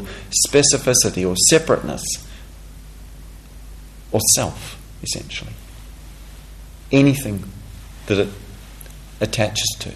[0.47, 2.03] specificity or separateness
[4.11, 5.53] or self, essentially.
[6.91, 7.43] Anything
[8.07, 8.29] that it
[9.19, 9.93] attaches to,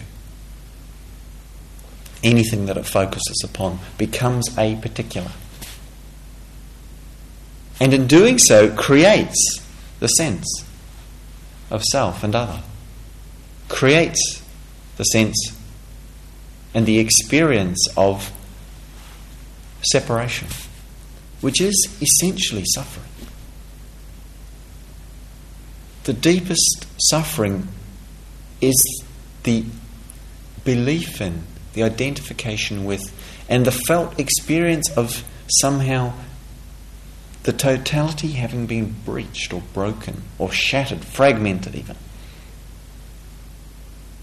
[2.22, 5.32] anything that it focuses upon, becomes a particular.
[7.80, 9.60] And in doing so, creates
[10.00, 10.64] the sense
[11.70, 12.62] of self and other,
[13.68, 14.42] creates
[14.96, 15.55] the sense
[16.76, 18.30] and the experience of
[19.80, 20.46] separation,
[21.40, 23.08] which is essentially suffering.
[26.04, 27.66] The deepest suffering
[28.60, 28.76] is
[29.44, 29.64] the
[30.66, 33.00] belief in, the identification with,
[33.48, 36.12] and the felt experience of somehow
[37.44, 41.96] the totality having been breached or broken or shattered, fragmented even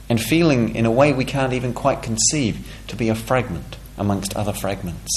[0.10, 4.36] and feeling in a way we can't even quite conceive to be a fragment amongst
[4.36, 5.10] other fragments.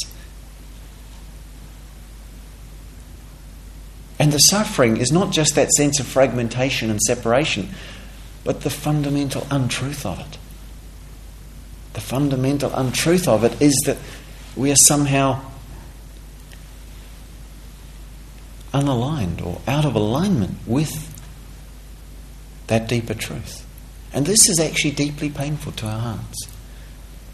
[4.19, 7.69] And the suffering is not just that sense of fragmentation and separation,
[8.45, 10.39] but the fundamental untruth of it.
[11.93, 13.99] The fundamental untruth of it is that
[14.55, 15.43] we are somehow
[18.73, 21.13] unaligned or out of alignment with
[22.69, 23.66] that deeper truth.
[24.17, 26.49] And this is actually deeply painful to our hearts.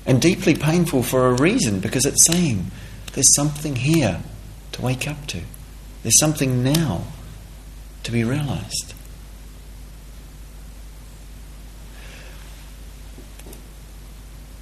[0.05, 2.73] And deeply painful for a reason, because it's saying
[3.13, 4.21] there's something here
[4.73, 5.43] to wake up to.
[6.03, 7.05] There's something now
[8.03, 8.95] to be realized.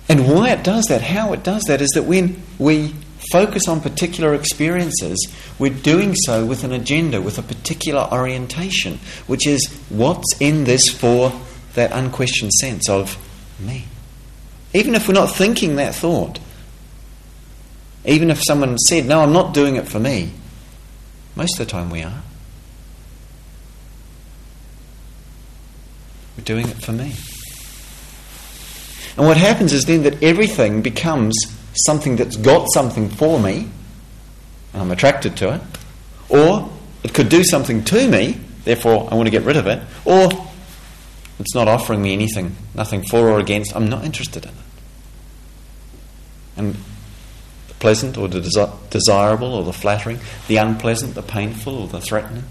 [0.06, 2.94] And why it does that, how it does that, is that when we
[3.32, 5.16] focus on particular experiences,
[5.58, 10.90] we're doing so with an agenda, with a particular orientation, which is what's in this
[10.90, 11.32] for
[11.74, 13.16] that unquestioned sense of
[13.58, 13.84] me.
[14.72, 16.38] Even if we're not thinking that thought,
[18.04, 20.32] even if someone said, No, I'm not doing it for me,
[21.36, 22.22] most of the time we are.
[26.36, 27.14] We're doing it for me.
[29.16, 31.36] And what happens is then that everything becomes
[31.74, 33.68] something that's got something for me,
[34.72, 35.60] and I'm attracted to it,
[36.28, 36.70] or
[37.02, 40.30] it could do something to me, therefore I want to get rid of it, or
[41.40, 43.74] it's not offering me anything, nothing for or against.
[43.74, 44.56] I'm not interested in it.
[46.56, 46.74] And
[47.68, 52.00] the pleasant or the desi- desirable or the flattering, the unpleasant, the painful or the
[52.00, 52.44] threatening,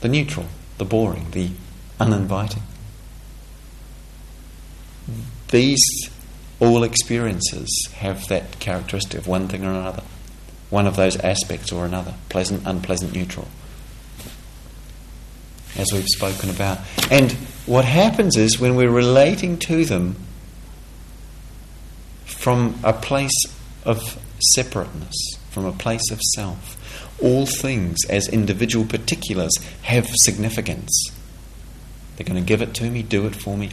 [0.00, 0.46] the neutral,
[0.78, 1.50] the boring, the
[1.98, 2.62] uninviting.
[5.50, 5.82] These
[6.60, 10.04] all experiences have that characteristic of one thing or another,
[10.70, 13.48] one of those aspects or another pleasant, unpleasant, neutral.
[15.78, 16.78] As we've spoken about.
[17.10, 17.32] And
[17.66, 20.16] what happens is when we're relating to them
[22.24, 23.44] from a place
[23.84, 25.14] of separateness,
[25.50, 26.74] from a place of self,
[27.22, 31.10] all things as individual particulars have significance.
[32.16, 33.70] They're going to give it to me, do it for me,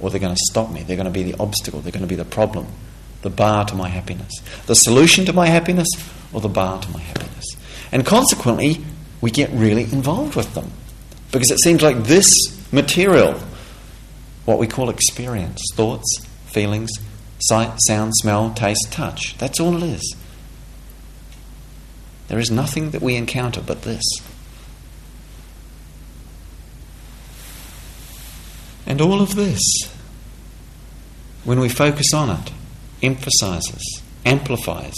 [0.00, 0.82] or they're going to stop me.
[0.82, 2.66] They're going to be the obstacle, they're going to be the problem,
[3.22, 4.32] the bar to my happiness,
[4.66, 5.88] the solution to my happiness,
[6.32, 7.44] or the bar to my happiness.
[7.90, 8.84] And consequently,
[9.20, 10.70] we get really involved with them
[11.30, 12.36] because it seems like this
[12.72, 13.38] material,
[14.44, 16.90] what we call experience, thoughts, feelings,
[17.40, 20.16] sight, sound, smell, taste, touch, that's all it is.
[22.28, 24.02] There is nothing that we encounter but this.
[28.86, 29.60] And all of this,
[31.44, 32.52] when we focus on it,
[33.02, 34.94] emphasizes, amplifies,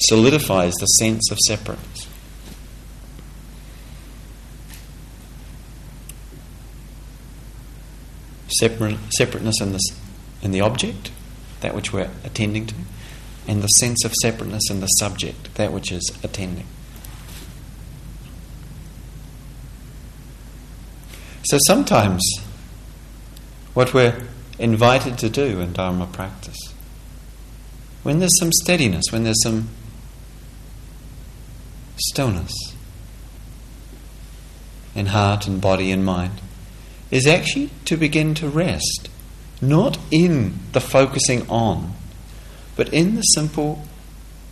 [0.00, 2.07] solidifies the sense of separateness.
[8.58, 9.86] Separate, separateness in, this,
[10.42, 11.10] in the object,
[11.60, 12.74] that which we're attending to,
[13.46, 16.66] and the sense of separateness in the subject, that which is attending.
[21.44, 22.22] So sometimes
[23.72, 24.22] what we're
[24.58, 26.58] invited to do in Dharma practice,
[28.02, 29.68] when there's some steadiness, when there's some
[31.96, 32.52] stillness
[34.94, 36.40] in heart and body and mind,
[37.10, 39.08] is actually to begin to rest,
[39.60, 41.94] not in the focusing on
[42.78, 43.82] but in the simple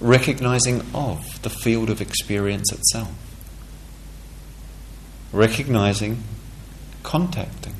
[0.00, 3.12] recognizing of the field of experience itself.
[5.32, 6.24] Recognizing,
[7.04, 7.76] contacting,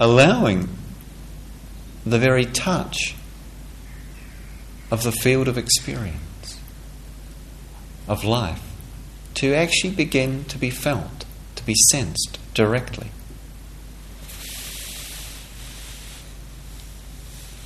[0.00, 0.70] allowing
[2.06, 3.14] the very touch
[4.90, 6.58] of the field of experience,
[8.08, 8.62] of life,
[9.34, 13.10] to actually begin to be felt, to be sensed directly.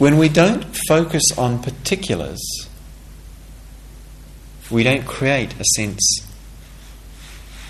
[0.01, 2.41] When we don't focus on particulars,
[4.71, 6.27] we don't create a sense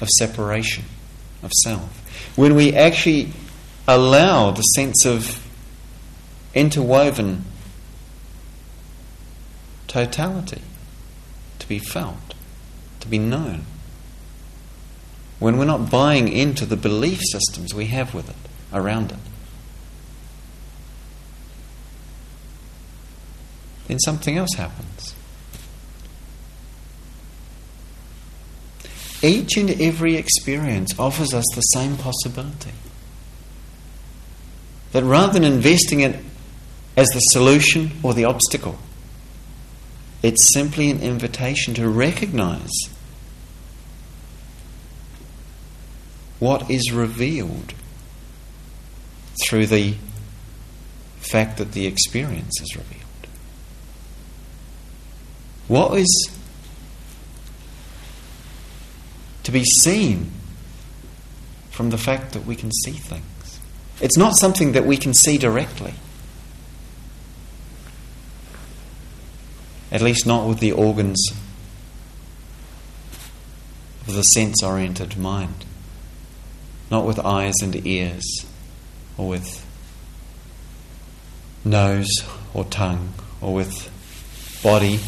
[0.00, 0.84] of separation,
[1.42, 1.90] of self.
[2.36, 3.32] When we actually
[3.88, 5.44] allow the sense of
[6.54, 7.46] interwoven
[9.88, 10.62] totality
[11.58, 12.34] to be felt,
[13.00, 13.64] to be known,
[15.40, 19.18] when we're not buying into the belief systems we have with it, around it,
[23.90, 25.14] then something else happens.
[29.22, 32.72] Each and every experience offers us the same possibility.
[34.92, 36.16] That rather than investing it
[36.96, 38.78] as the solution or the obstacle,
[40.22, 42.70] it's simply an invitation to recognize
[46.38, 47.74] what is revealed
[49.42, 49.94] through the
[51.18, 52.99] fact that the experience is revealed.
[55.70, 56.28] What is
[59.44, 60.32] to be seen
[61.70, 63.60] from the fact that we can see things?
[64.00, 65.94] It's not something that we can see directly.
[69.92, 71.24] At least not with the organs
[74.08, 75.64] of the sense oriented mind.
[76.90, 78.44] Not with eyes and ears,
[79.16, 79.64] or with
[81.64, 82.10] nose
[82.54, 83.88] or tongue, or with
[84.64, 84.98] body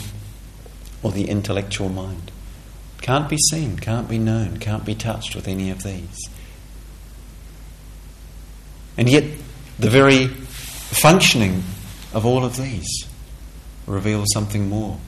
[1.02, 2.30] or the intellectual mind.
[3.00, 6.18] Can't be seen, can't be known, can't be touched with any of these.
[8.96, 9.24] And yet,
[9.78, 11.62] the very functioning
[12.12, 13.06] of all of these
[13.86, 14.98] reveals something more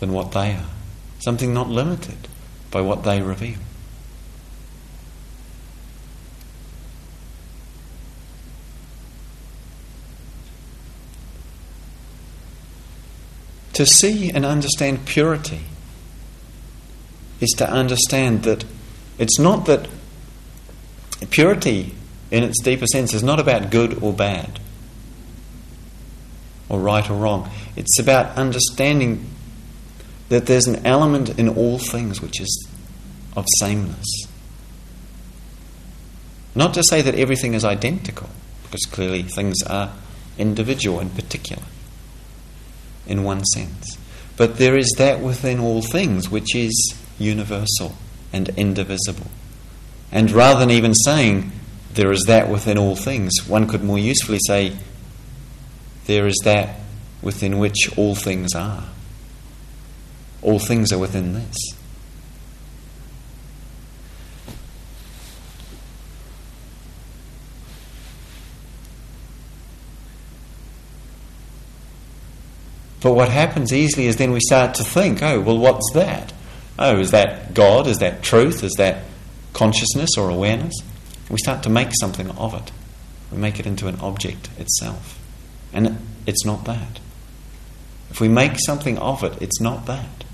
[0.00, 0.70] than what they are,
[1.20, 2.28] something not limited
[2.70, 3.58] by what they reveal.
[13.74, 15.60] To see and understand purity
[17.40, 18.64] is to understand that
[19.18, 19.88] it's not that
[21.30, 21.94] purity,
[22.30, 24.60] in its deeper sense, is not about good or bad,
[26.68, 27.50] or right or wrong.
[27.76, 29.26] It's about understanding
[30.28, 32.68] that there's an element in all things which is
[33.36, 34.06] of sameness.
[36.54, 38.28] Not to say that everything is identical,
[38.64, 39.92] because clearly things are
[40.38, 41.62] individual and particular
[43.10, 43.98] in one sense.
[44.36, 47.96] But there is that within all things which is universal
[48.32, 49.26] and indivisible.
[50.10, 51.52] And rather than even saying
[51.92, 54.76] there is that within all things, one could more usefully say
[56.06, 56.80] there is that
[57.20, 58.84] within which all things are.
[60.42, 61.56] All things are within this.
[73.00, 76.32] But what happens easily is then we start to think, oh, well, what's that?
[76.78, 77.86] Oh, is that God?
[77.86, 78.62] Is that truth?
[78.62, 79.04] Is that
[79.52, 80.74] consciousness or awareness?
[81.30, 82.72] We start to make something of it.
[83.32, 85.18] We make it into an object itself.
[85.72, 87.00] And it's not that.
[88.10, 90.24] If we make something of it, it's not that.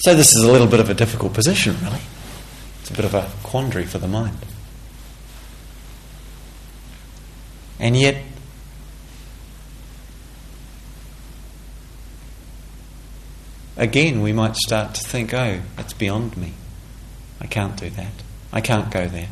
[0.00, 2.00] So, this is a little bit of a difficult position, really.
[2.80, 4.38] It's a bit of a quandary for the mind.
[7.78, 8.16] And yet,
[13.76, 16.54] again, we might start to think, oh, that's beyond me.
[17.40, 18.12] I can't do that.
[18.52, 19.28] I can't go there.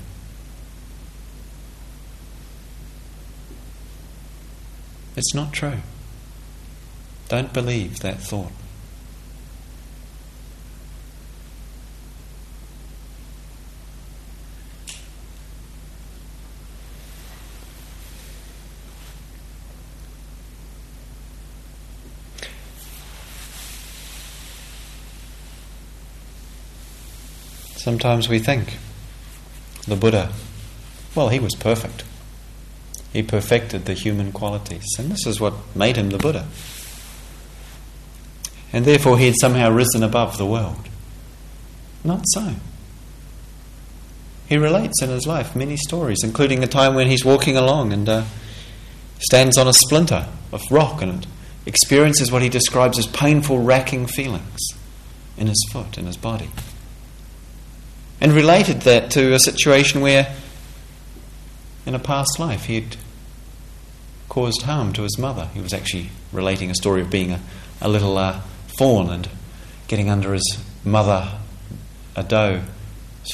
[5.17, 5.79] It's not true.
[7.29, 8.53] Don't believe that thought.
[27.85, 28.79] Sometimes we think
[29.87, 30.33] the Buddha,
[31.15, 32.03] well, he was perfect.
[33.13, 36.47] He perfected the human qualities, and this is what made him the Buddha.
[38.73, 40.89] And therefore, he had somehow risen above the world.
[42.03, 42.55] Not so.
[44.49, 48.09] He relates in his life many stories, including a time when he's walking along and
[48.09, 48.25] uh,
[49.19, 51.27] stands on a splinter of rock and
[51.67, 54.61] experiences what he describes as painful, racking feelings
[55.37, 56.49] in his foot, in his body
[58.25, 60.35] and related that to a situation where,
[61.85, 62.97] in a past life, he had
[64.31, 65.51] caused harm to his mother.
[65.53, 67.41] He was actually relating a story of being a,
[67.83, 68.41] a little uh,
[68.79, 69.29] fawn and
[69.89, 71.33] getting under his mother,
[72.17, 72.63] a doe's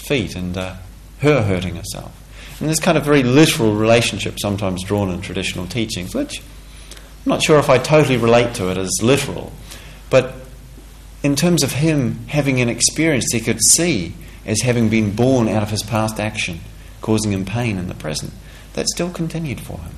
[0.03, 0.75] feet, and uh,
[1.21, 2.13] her hurting herself.
[2.59, 7.45] And this kind of very literal relationship sometimes drawn in traditional teachings, which I'm not
[7.45, 9.53] sure if I totally relate to it as literal,
[10.11, 10.35] but
[11.23, 14.15] in terms of him having an experience he could see
[14.51, 16.61] as having been born out of his past action,
[17.01, 18.33] causing him pain in the present,
[18.73, 19.95] that still continued for him,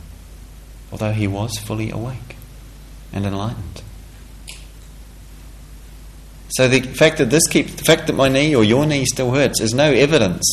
[0.92, 2.36] although he was fully awake
[3.14, 3.80] and enlightened.
[6.50, 9.30] So the fact that this keeps the fact that my knee or your knee still
[9.30, 10.44] hurts is no evidence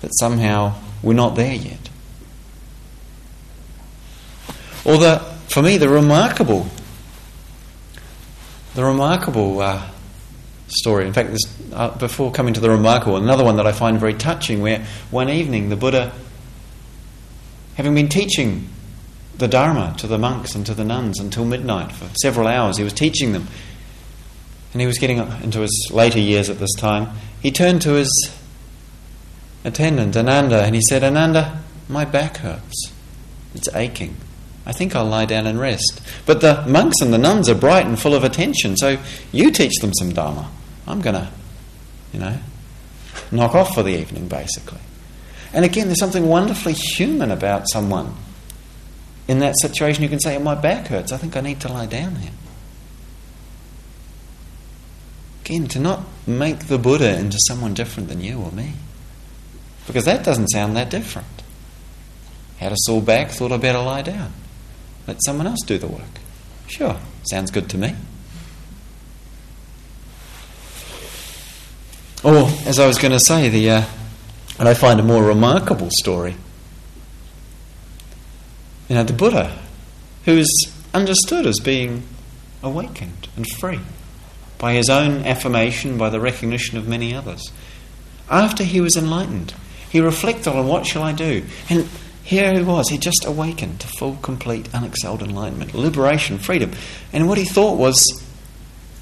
[0.00, 1.90] that somehow we're not there yet.
[4.84, 5.18] Or the,
[5.48, 6.68] for me, the remarkable,
[8.74, 9.90] the remarkable uh,
[10.68, 11.06] story.
[11.06, 14.14] In fact, this, uh, before coming to the remarkable, another one that I find very
[14.14, 16.12] touching, where one evening the Buddha,
[17.76, 18.68] having been teaching
[19.36, 22.84] the Dharma to the monks and to the nuns until midnight for several hours, he
[22.84, 23.48] was teaching them,
[24.72, 27.16] and he was getting into his later years at this time.
[27.40, 28.34] He turned to his
[29.64, 32.92] attendant, Ananda, and he said, Ananda, my back hurts.
[33.54, 34.16] It's aching.
[34.66, 36.00] I think I'll lie down and rest.
[36.24, 38.98] But the monks and the nuns are bright and full of attention, so
[39.30, 40.50] you teach them some Dharma.
[40.86, 41.28] I'm going to,
[42.12, 42.38] you know,
[43.30, 44.80] knock off for the evening, basically.
[45.52, 48.14] And again, there's something wonderfully human about someone.
[49.28, 51.12] In that situation, you can say, oh, My back hurts.
[51.12, 52.32] I think I need to lie down here.
[55.44, 58.72] Again, to not make the Buddha into someone different than you or me.
[59.86, 61.28] Because that doesn't sound that different.
[62.56, 64.32] Had a sore back, thought I'd better lie down.
[65.06, 66.02] Let someone else do the work.
[66.66, 66.96] Sure,
[67.30, 67.94] sounds good to me.
[72.22, 73.84] Or, as I was going to say, the uh,
[74.58, 76.36] and I find a more remarkable story.
[78.88, 79.58] You know, the Buddha,
[80.24, 82.04] who is understood as being
[82.62, 83.80] awakened and free
[84.58, 87.52] by his own affirmation, by the recognition of many others.
[88.30, 89.52] After he was enlightened,
[89.90, 91.44] he reflected on what shall I do?
[91.68, 91.88] And
[92.24, 96.72] here he was, he just awakened to full, complete, unexcelled enlightenment, liberation, freedom.
[97.12, 98.24] And what he thought was,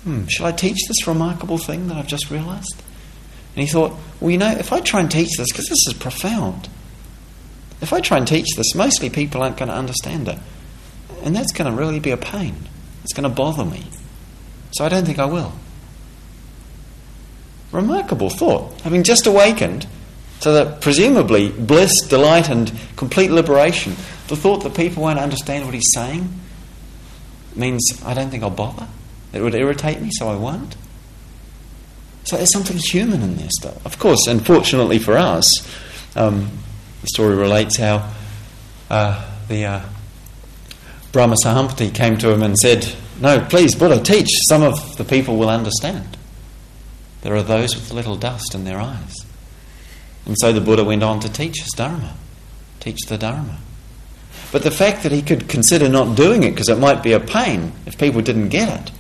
[0.02, 2.82] hmm, shall I teach this remarkable thing that I've just realized?
[3.54, 5.94] And he thought, well, you know, if I try and teach this, because this is
[5.94, 6.68] profound,
[7.80, 10.38] if I try and teach this, mostly people aren't going to understand it.
[11.22, 12.56] And that's going to really be a pain.
[13.04, 13.84] It's going to bother me.
[14.72, 15.52] So I don't think I will.
[17.70, 18.80] Remarkable thought.
[18.80, 19.86] Having just awakened
[20.42, 23.92] to that presumably bliss, delight, and complete liberation,
[24.28, 26.28] the thought that people won't understand what he's saying
[27.54, 28.88] means I don't think I'll bother.
[29.32, 30.76] It would irritate me, so I won't.
[32.24, 33.80] So there's something human in this, though.
[33.84, 35.66] Of course, unfortunately for us,
[36.16, 36.50] um,
[37.00, 38.10] the story relates how
[38.90, 39.82] uh, the uh,
[41.10, 44.28] Brahma Sahampati came to him and said, No, please, Buddha, teach.
[44.46, 46.16] Some of the people will understand.
[47.22, 49.14] There are those with little dust in their eyes.
[50.26, 52.14] And so the Buddha went on to teach his Dharma.
[52.80, 53.58] teach the Dharma.
[54.50, 57.20] But the fact that he could consider not doing it because it might be a
[57.20, 58.92] pain if people didn't get it.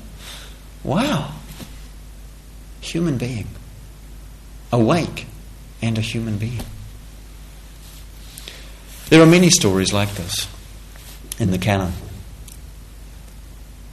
[0.82, 1.32] Wow.
[2.80, 3.46] Human being.
[4.72, 5.26] Awake
[5.80, 6.62] and a human being.
[9.10, 10.48] There are many stories like this
[11.38, 11.92] in the canon.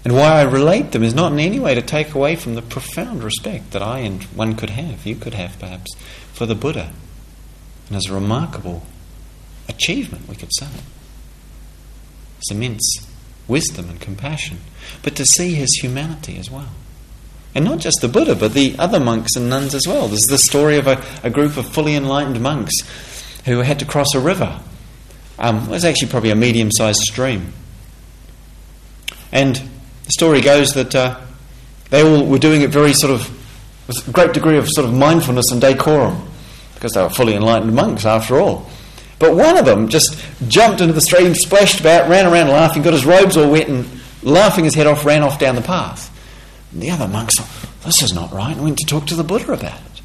[0.06, 2.62] And why I relate them is not in any way to take away from the
[2.62, 5.94] profound respect that I and one could have, you could have perhaps,
[6.32, 6.94] for the Buddha
[7.90, 8.84] and his remarkable
[9.68, 10.68] achievement, we could say.
[12.38, 13.06] His immense
[13.48, 14.60] wisdom and compassion,
[15.04, 16.70] but to see his humanity as well.
[17.56, 20.08] And not just the Buddha, but the other monks and nuns as well.
[20.08, 22.74] There's the story of a, a group of fully enlightened monks
[23.46, 24.60] who had to cross a river.
[25.40, 27.54] Um, it was actually probably a medium sized stream.
[29.32, 29.56] And
[30.06, 31.20] the story goes that uh,
[31.90, 34.94] they all were doing it very sort of, with a great degree of sort of
[34.94, 36.29] mindfulness and decorum,
[36.80, 38.66] because they were fully enlightened monks after all.
[39.20, 40.18] But one of them just
[40.48, 43.86] jumped into the stream, splashed about, ran around laughing, got his robes all wet, and
[44.24, 46.10] laughing his head off, ran off down the path.
[46.72, 49.26] And the other monks thought, this is not right, and went to talk to the
[49.26, 50.02] Buddha about it.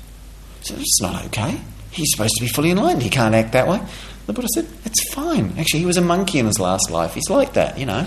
[0.63, 1.61] So it's not okay.
[1.93, 3.05] He's supposed to be fully enlightened.
[3.05, 3.81] He can't act that way.
[4.27, 5.55] The Buddha said, it's fine.
[5.59, 7.15] Actually, he was a monkey in his last life.
[7.15, 8.05] He's like that, you know.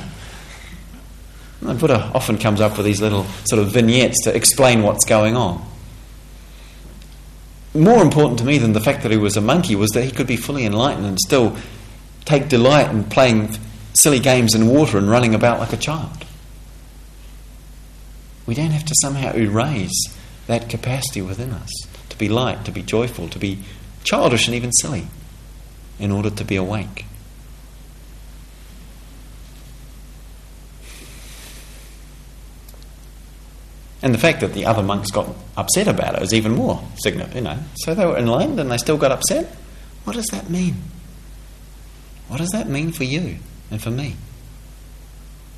[1.62, 5.06] And the Buddha often comes up with these little sort of vignettes to explain what's
[5.06, 5.66] going on.
[7.74, 10.12] More important to me than the fact that he was a monkey was that he
[10.12, 11.56] could be fully enlightened and still
[12.26, 13.58] take delight in playing
[13.94, 16.26] silly games in water and running about like a child.
[18.46, 20.14] We don't have to somehow erase
[20.48, 21.72] that capacity within us
[22.10, 23.60] to be light, to be joyful, to be
[24.04, 25.08] childish and even silly
[26.00, 27.06] in order to be awake.
[34.08, 35.28] And the fact that the other monks got
[35.58, 37.60] upset about it is even more significant, you know.
[37.80, 39.54] So they were enlightened and they still got upset?
[40.06, 40.76] What does that mean?
[42.30, 43.40] What does that mean for you
[43.70, 44.16] and for me?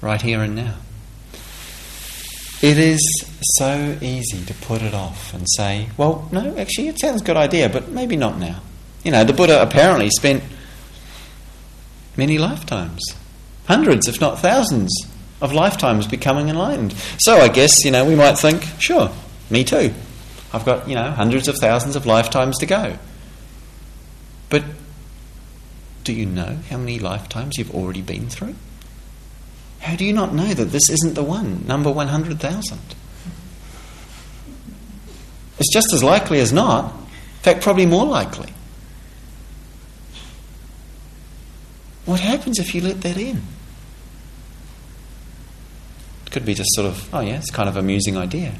[0.02, 0.78] Right here and now.
[2.64, 3.08] It is
[3.56, 7.38] so easy to put it off and say, well, no, actually, it sounds a good
[7.38, 8.62] idea, but maybe not now.
[9.04, 10.42] You know, the Buddha apparently spent
[12.18, 13.14] many lifetimes,
[13.68, 14.92] hundreds, if not thousands,
[15.42, 16.94] of lifetimes becoming enlightened.
[17.18, 19.12] So I guess, you know, we might think, sure,
[19.50, 19.94] me too.
[20.52, 22.98] I've got, you know, hundreds of thousands of lifetimes to go.
[24.50, 24.64] But
[26.04, 28.56] do you know how many lifetimes you've already been through?
[29.80, 32.80] How do you not know that this isn't the one, number 100,000?
[35.60, 38.54] It's just as likely as not, in fact, probably more likely.
[42.06, 43.44] What happens if you let that in?
[46.32, 48.54] Could be just sort of, oh yeah, it's kind of amusing idea.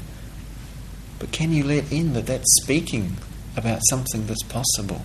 [1.18, 3.16] But can you let in that that's speaking
[3.56, 5.02] about something that's possible?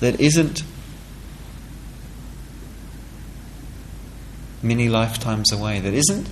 [0.00, 0.62] That isn't
[4.62, 6.28] many lifetimes away, that isn't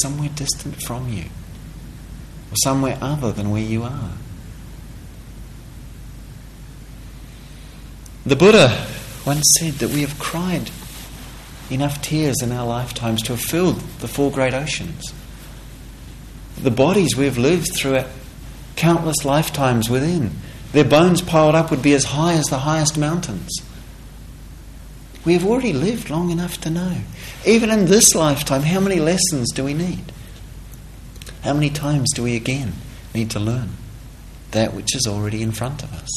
[0.00, 1.24] somewhere distant from you,
[2.50, 4.12] or somewhere other than where you are.
[8.24, 8.86] The Buddha
[9.24, 10.70] once said that we have cried
[11.70, 15.12] enough tears in our lifetimes to have filled the four great oceans.
[16.58, 18.04] The bodies we have lived through
[18.76, 20.30] countless lifetimes within,
[20.72, 23.50] their bones piled up would be as high as the highest mountains.
[25.24, 26.98] We have already lived long enough to know.
[27.44, 30.12] Even in this lifetime, how many lessons do we need?
[31.42, 32.74] How many times do we again
[33.14, 33.70] need to learn
[34.52, 36.10] that which is already in front of us?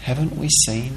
[0.00, 0.96] Haven't we seen,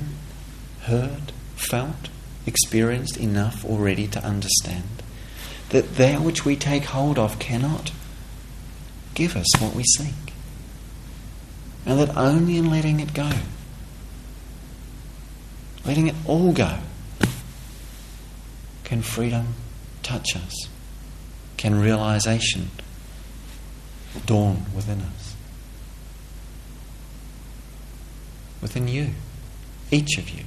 [0.81, 2.09] heard, felt,
[2.45, 5.03] experienced enough already to understand
[5.69, 7.91] that that which we take hold of cannot
[9.13, 10.33] give us what we seek?
[11.85, 13.31] And that only in letting it go
[15.85, 16.77] letting it all go,
[18.83, 19.55] can freedom
[20.03, 20.69] touch us?
[21.57, 22.69] Can realization
[24.25, 25.35] dawn within us?
[28.61, 29.09] Within you,
[29.91, 30.43] each of you.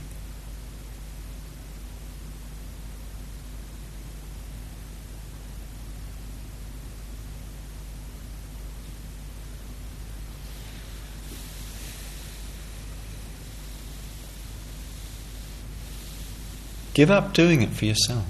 [17.02, 18.24] Give up doing it for yourself.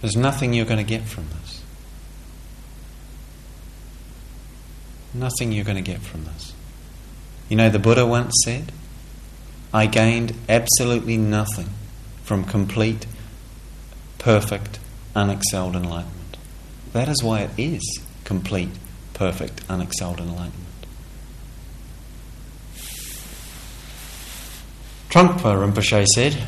[0.00, 1.62] There's nothing you're going to get from this.
[5.14, 6.52] Nothing you're going to get from this.
[7.48, 8.72] You know, the Buddha once said,
[9.72, 11.68] I gained absolutely nothing
[12.24, 13.06] from complete,
[14.18, 14.80] perfect,
[15.14, 16.38] unexcelled enlightenment.
[16.92, 18.72] That is why it is complete,
[19.14, 20.67] perfect, unexcelled enlightenment.
[25.10, 26.46] Trungpa Rinpoche said,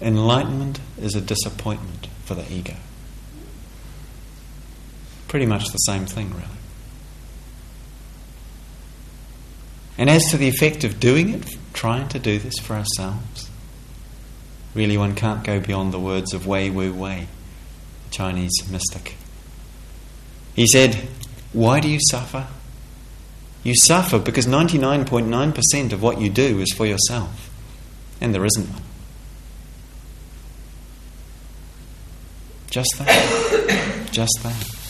[0.00, 2.76] Enlightenment is a disappointment for the ego.
[5.28, 6.46] Pretty much the same thing, really.
[9.98, 13.50] And as to the effect of doing it, trying to do this for ourselves,
[14.74, 17.28] really one can't go beyond the words of Wei Wu Wei,
[18.04, 19.16] the Chinese mystic.
[20.54, 20.94] He said,
[21.52, 22.46] Why do you suffer?
[23.62, 27.50] You suffer because 99.9% of what you do is for yourself,
[28.20, 28.82] and there isn't one.
[32.70, 34.08] Just that.
[34.10, 34.82] Just that.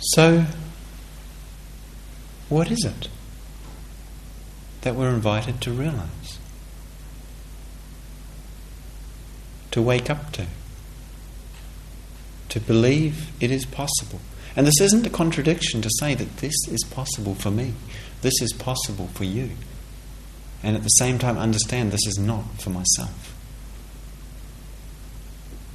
[0.00, 0.46] So,
[2.48, 3.08] what is it
[4.80, 6.38] that we're invited to realize?
[9.72, 10.46] To wake up to?
[12.50, 14.20] To believe it is possible.
[14.56, 17.74] And this isn't a contradiction to say that this is possible for me,
[18.22, 19.50] this is possible for you.
[20.62, 23.34] And at the same time, understand this is not for myself.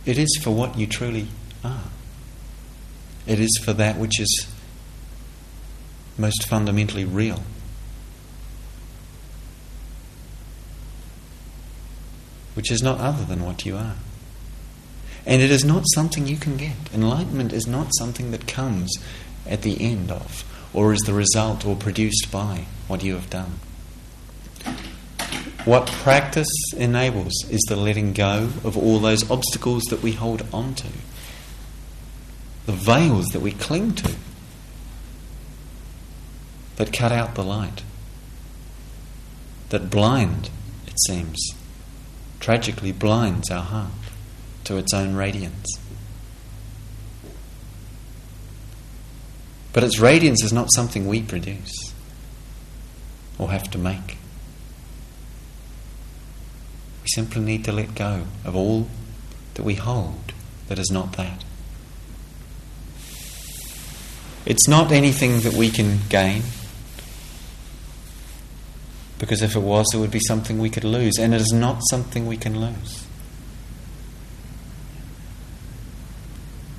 [0.06, 1.28] It is for what you truly
[1.64, 1.86] are.
[3.26, 4.48] It is for that which is
[6.18, 7.42] most fundamentally real.
[12.56, 13.96] Which is not other than what you are.
[15.26, 16.76] And it is not something you can get.
[16.94, 18.92] Enlightenment is not something that comes
[19.48, 20.44] at the end of,
[20.74, 23.60] or is the result or produced by what you have done.
[25.66, 30.76] What practice enables is the letting go of all those obstacles that we hold on
[30.76, 30.88] to
[32.66, 34.16] the veils that we cling to
[36.78, 37.84] that cut out the light,
[39.70, 40.50] that blind,
[40.88, 41.40] it seems,
[42.40, 44.03] tragically blinds our heart
[44.66, 45.68] to its own radiance.
[49.74, 51.94] But its radiance is not something we produce
[53.40, 54.18] or have to make.
[57.02, 58.88] We simply need to let go of all
[59.56, 60.34] that we hold
[60.68, 61.44] that is not that.
[64.46, 66.44] It's not anything that we can gain.
[69.18, 71.18] Because if it was, it would be something we could lose.
[71.18, 73.06] And it is not something we can lose.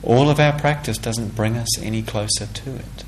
[0.04, 3.04] All of our practice doesn't bring us any closer to it.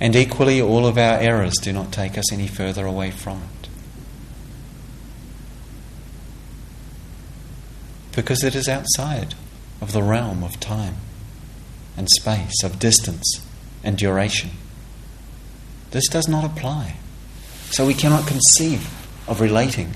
[0.00, 3.68] And equally, all of our errors do not take us any further away from it.
[8.12, 9.34] Because it is outside
[9.82, 10.96] of the realm of time
[11.98, 13.46] and space, of distance
[13.84, 14.50] and duration.
[15.90, 16.96] This does not apply.
[17.70, 18.88] So we cannot conceive
[19.28, 19.94] of relating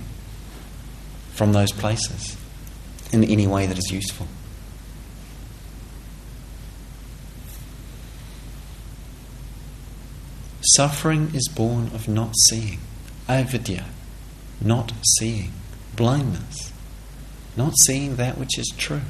[1.40, 2.36] from those places
[3.12, 4.26] in any way that is useful.
[10.60, 12.78] Suffering is born of not seeing,
[13.26, 13.86] avidya,
[14.60, 15.50] not seeing,
[15.96, 16.74] blindness,
[17.56, 19.00] not seeing that which is true.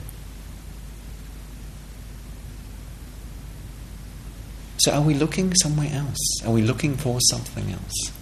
[4.78, 6.44] So, are we looking somewhere else?
[6.44, 8.12] Are we looking for something else?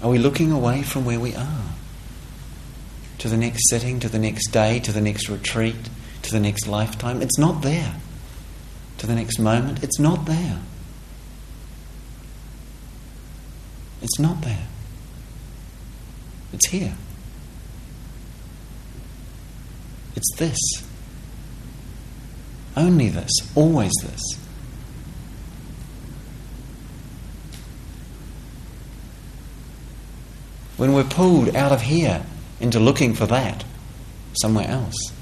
[0.00, 1.64] Are we looking away from where we are?
[3.18, 5.88] To the next setting, to the next day, to the next retreat,
[6.22, 7.22] to the next lifetime?
[7.22, 7.96] It's not there.
[8.98, 9.82] To the next moment?
[9.82, 10.60] It's not there.
[14.02, 14.66] It's not there.
[16.52, 16.94] It's here.
[20.14, 20.58] It's this.
[22.76, 23.32] Only this.
[23.54, 24.20] Always this.
[30.76, 32.24] when we're pulled out of here
[32.60, 33.64] into looking for that
[34.34, 35.12] somewhere else.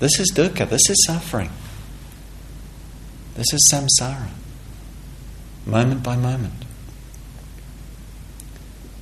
[0.00, 1.50] This is dukkha, this is suffering.
[3.34, 4.30] This is samsara,
[5.66, 6.64] moment by moment.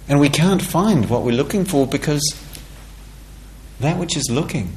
[0.09, 2.23] And we can't find what we're looking for because
[3.81, 4.77] that which is looking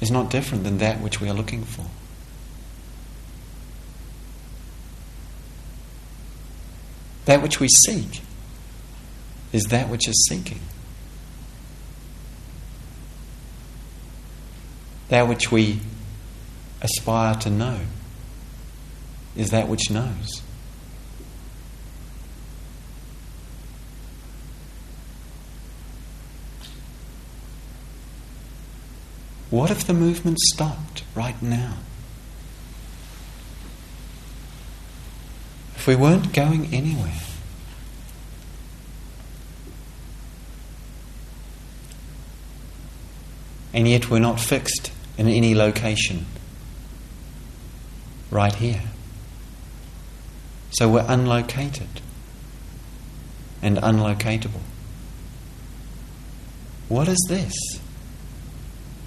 [0.00, 1.86] is not different than that which we are looking for.
[7.26, 8.22] That which we seek
[9.52, 10.60] is that which is seeking.
[15.08, 15.80] That which we
[16.80, 17.80] aspire to know
[19.36, 20.42] is that which knows.
[29.50, 31.76] What if the movement stopped right now?
[35.82, 37.18] if we weren't going anywhere,
[43.72, 46.26] and yet we're not fixed in any location
[48.30, 48.82] right here.
[50.70, 52.00] So we're unlocated
[53.60, 54.60] and unlocatable.
[56.88, 57.54] What is this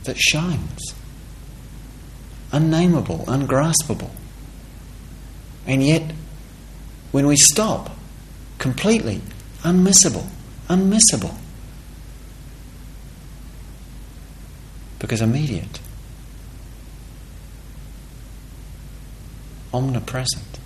[0.04, 0.94] that shines?
[2.52, 4.12] Unnameable, ungraspable.
[5.68, 6.04] And yet,
[7.12, 7.92] when we stop,
[8.60, 9.22] completely
[9.64, 10.28] unmissable,
[10.70, 11.36] unmissable.
[15.06, 15.80] Because immediate,
[19.72, 20.58] omnipresent.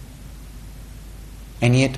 [1.61, 1.97] And yet,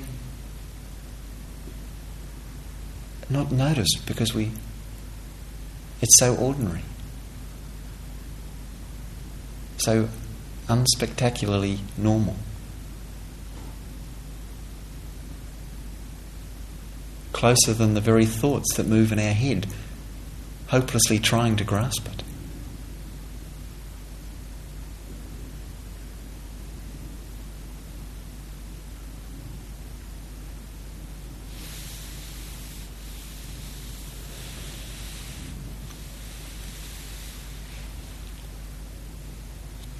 [3.29, 4.53] not noticed because we
[6.01, 6.81] it's so ordinary,
[9.77, 10.09] so
[10.67, 12.37] unspectacularly normal.
[17.33, 19.67] Closer than the very thoughts that move in our head,
[20.69, 22.23] hopelessly trying to grasp it.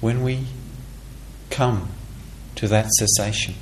[0.02, 0.44] when we
[1.48, 1.88] come
[2.56, 3.54] to that cessation,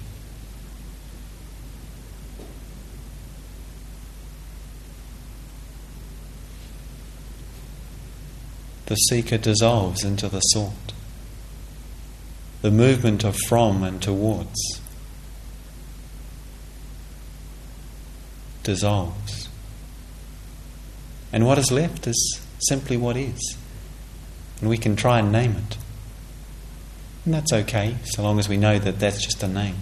[8.87, 10.93] the seeker dissolves into the sought.
[12.63, 14.81] The movement of from and towards
[18.63, 19.49] dissolves.
[21.33, 23.57] And what is left is simply what is.
[24.61, 25.80] And we can try and name it.
[27.31, 29.77] And that's okay, so long as we know that that's just a name.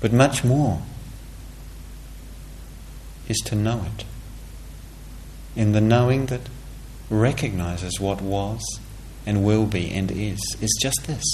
[0.00, 0.80] But much more
[3.28, 4.06] is to know it.
[5.54, 6.48] In the knowing that
[7.10, 8.62] recognizes what was
[9.26, 11.24] and will be and is, is just this.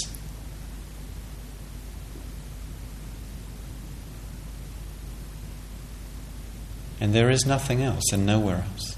[6.99, 8.97] And there is nothing else and nowhere else.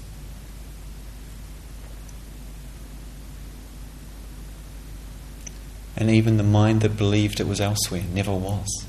[5.96, 8.86] And even the mind that believed it was elsewhere never was.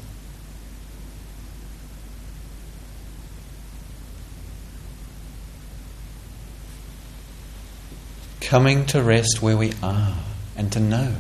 [8.39, 10.16] Coming to rest where we are
[10.56, 11.16] and to know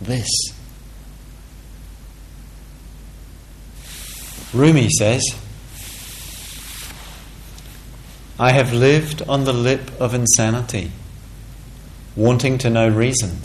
[0.00, 0.28] this.
[4.52, 5.22] Rumi says,
[8.38, 10.92] I have lived on the lip of insanity,
[12.14, 13.44] wanting to know reasons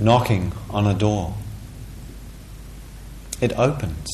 [0.00, 1.34] knocking on a door.
[3.40, 4.08] It opens.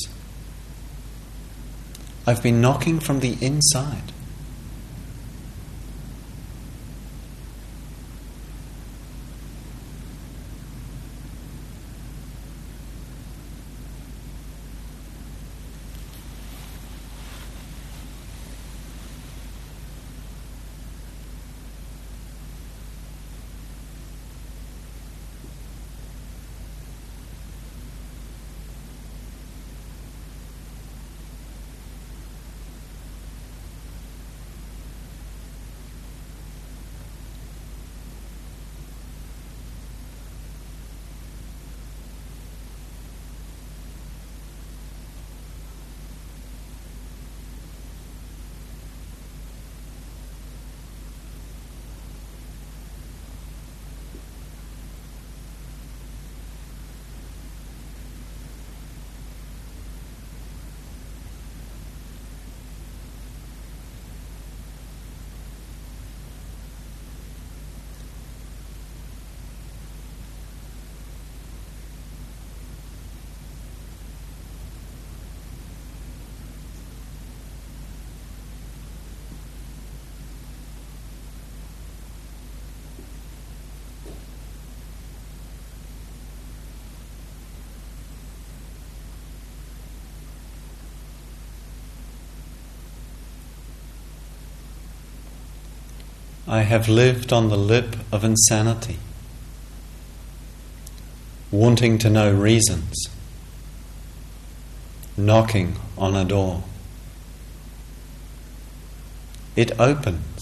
[2.27, 4.13] I've been knocking from the inside.
[96.49, 98.99] I have lived on the lip of insanity,
[101.51, 103.09] wanting to know reasons,
[105.17, 106.63] knocking on a door.
[109.57, 110.41] It opens.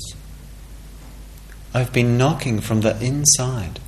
[1.73, 3.81] I've been knocking from the inside.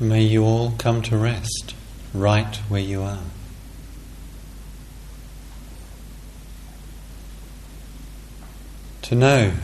[0.00, 1.74] May you all come to rest
[2.14, 3.18] right where you are.
[9.02, 9.54] To know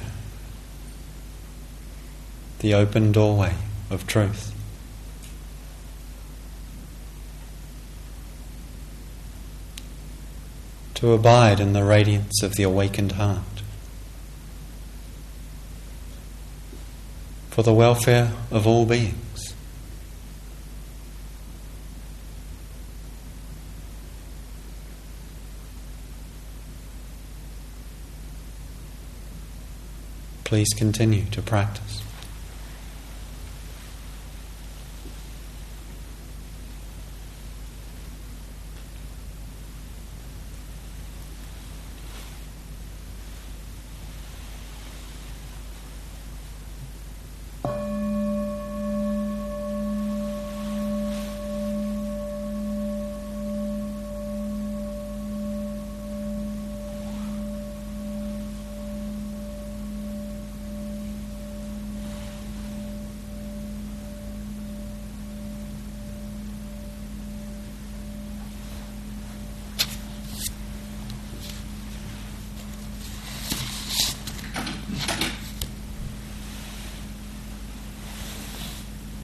[2.59, 3.55] the open doorway
[3.91, 4.53] of truth.
[10.95, 13.63] To abide in the radiance of the awakened heart.
[17.51, 19.24] For the welfare of all beings.
[30.45, 32.03] Please continue to practice.